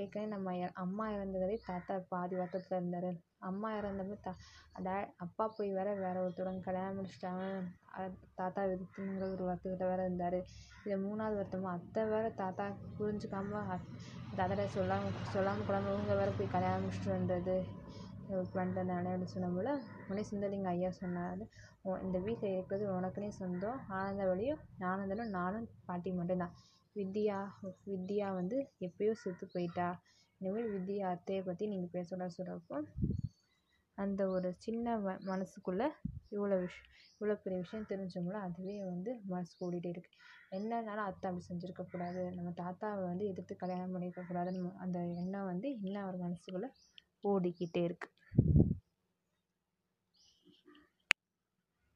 ஏற்கனவே 0.00 0.26
நம்ம 0.34 0.52
அம்மா 0.84 1.06
இறந்ததே 1.14 1.56
தாத்தா 1.70 1.94
பாதி 2.12 2.34
வருத்தத்தில் 2.36 2.78
இருந்தார். 2.78 3.10
அம்மா 3.48 3.68
இறந்தப்போ 3.78 4.16
தா 4.26 4.32
டே 4.86 4.96
அப்பா 5.24 5.44
போய் 5.56 5.70
வேறு 5.78 5.92
வேறு 6.02 6.18
ஒருத்தவங்க 6.24 6.62
கல்யாணம் 6.66 6.96
முடிச்சுட்டாங்க. 6.98 7.44
தாத்தா 8.38 8.62
வித்துங்கிற 8.70 9.24
ஒரு 9.34 9.44
வருத்தத்தில் 9.48 9.90
வேற 9.92 10.00
இருந்தார். 10.08 10.38
இதில் 10.82 11.02
மூணாவது 11.06 11.38
வருத்தமாக 11.40 11.76
அத்தை 11.78 12.02
வேறு 12.12 12.30
தாத்தா 12.42 12.66
புரிஞ்சுக்காம 12.98 13.62
தாத்தாகிட்ட 14.36 14.66
சொல்லாமல் 14.76 15.18
சொல்லாமல் 15.34 15.66
கொள்ளாமல் 15.66 15.94
இவங்க 15.94 16.14
வேறு 16.20 16.32
போய் 16.38 16.54
கல்யாணம் 16.56 16.84
முடிச்சுட்டு 16.84 17.12
வந்தது. 17.16 17.56
பண்ணிட்டனால 18.54 19.10
அப்படின்னு 19.12 19.34
சொன்னபோல் 19.34 19.70
உடனே 20.06 20.22
சுந்தரலிங்க 20.28 20.68
ஐயா 20.74 20.90
சொன்னார் 21.00 21.42
இந்த 22.04 22.18
வீட்டில் 22.26 22.54
இருக்கிறது 22.54 22.84
உனக்குனே 22.98 23.30
சொந்தம். 23.40 23.80
ஆனந்தவழியும் 23.98 24.62
ஆனந்தனும் 24.90 25.34
நானும் 25.38 25.66
பாட்டி 25.88 26.12
மட்டும்தான். 26.18 26.54
வித்யா 26.96 27.38
வித்யா 27.90 28.28
வந்து 28.38 28.56
எப்பயோ 28.86 29.12
செத்து 29.22 29.46
போயிட்டா. 29.54 29.88
இனிமேல் 30.40 30.72
வித்யா 30.74 31.08
அத்தையை 31.16 31.42
பற்றி 31.48 31.64
நீங்கள் 31.72 31.94
பேசக்கூடாது 31.96 32.36
சொல்கிறப்போ 32.38 32.78
அந்த 33.98 34.22
ஒரு 34.28 34.48
சின்ன 34.58 34.94
ம 34.98 35.14
மனசுக்குள்ளே 35.24 35.86
இவ்வளோ 36.32 36.56
விஷ் 36.60 36.78
இவ்வளோ 37.14 37.34
பெரிய 37.42 37.58
விஷயம் 37.58 37.90
தெரிஞ்சோம்ல 37.90 38.38
அதுவே 38.40 38.76
வந்து 38.84 39.10
மனசுக்கு 39.24 39.66
ஓடிகிட்டே 39.66 39.92
இருக்குது 39.92 40.18
என்னன்னாலும் 40.52 41.06
அத்தை 41.06 41.26
அப்படி 41.30 41.46
செஞ்சுருக்கக்கூடாது 41.48 42.22
நம்ம 42.34 42.52
தாத்தாவை 42.56 43.04
வந்து 43.04 43.26
எதிர்த்து 43.26 43.56
கல்யாணம் 43.56 43.94
பண்ணியிருக்கக்கூடாதுன்னு 43.94 44.72
அந்த 44.78 44.98
எண்ணம் 45.14 45.50
வந்து 45.52 45.70
இன்னும் 45.78 46.02
அவர் 46.02 46.18
மனசுக்குள்ளே 46.18 46.70
ஓடிக்கிட்டே 47.24 47.82
இருக்குது 47.84 48.61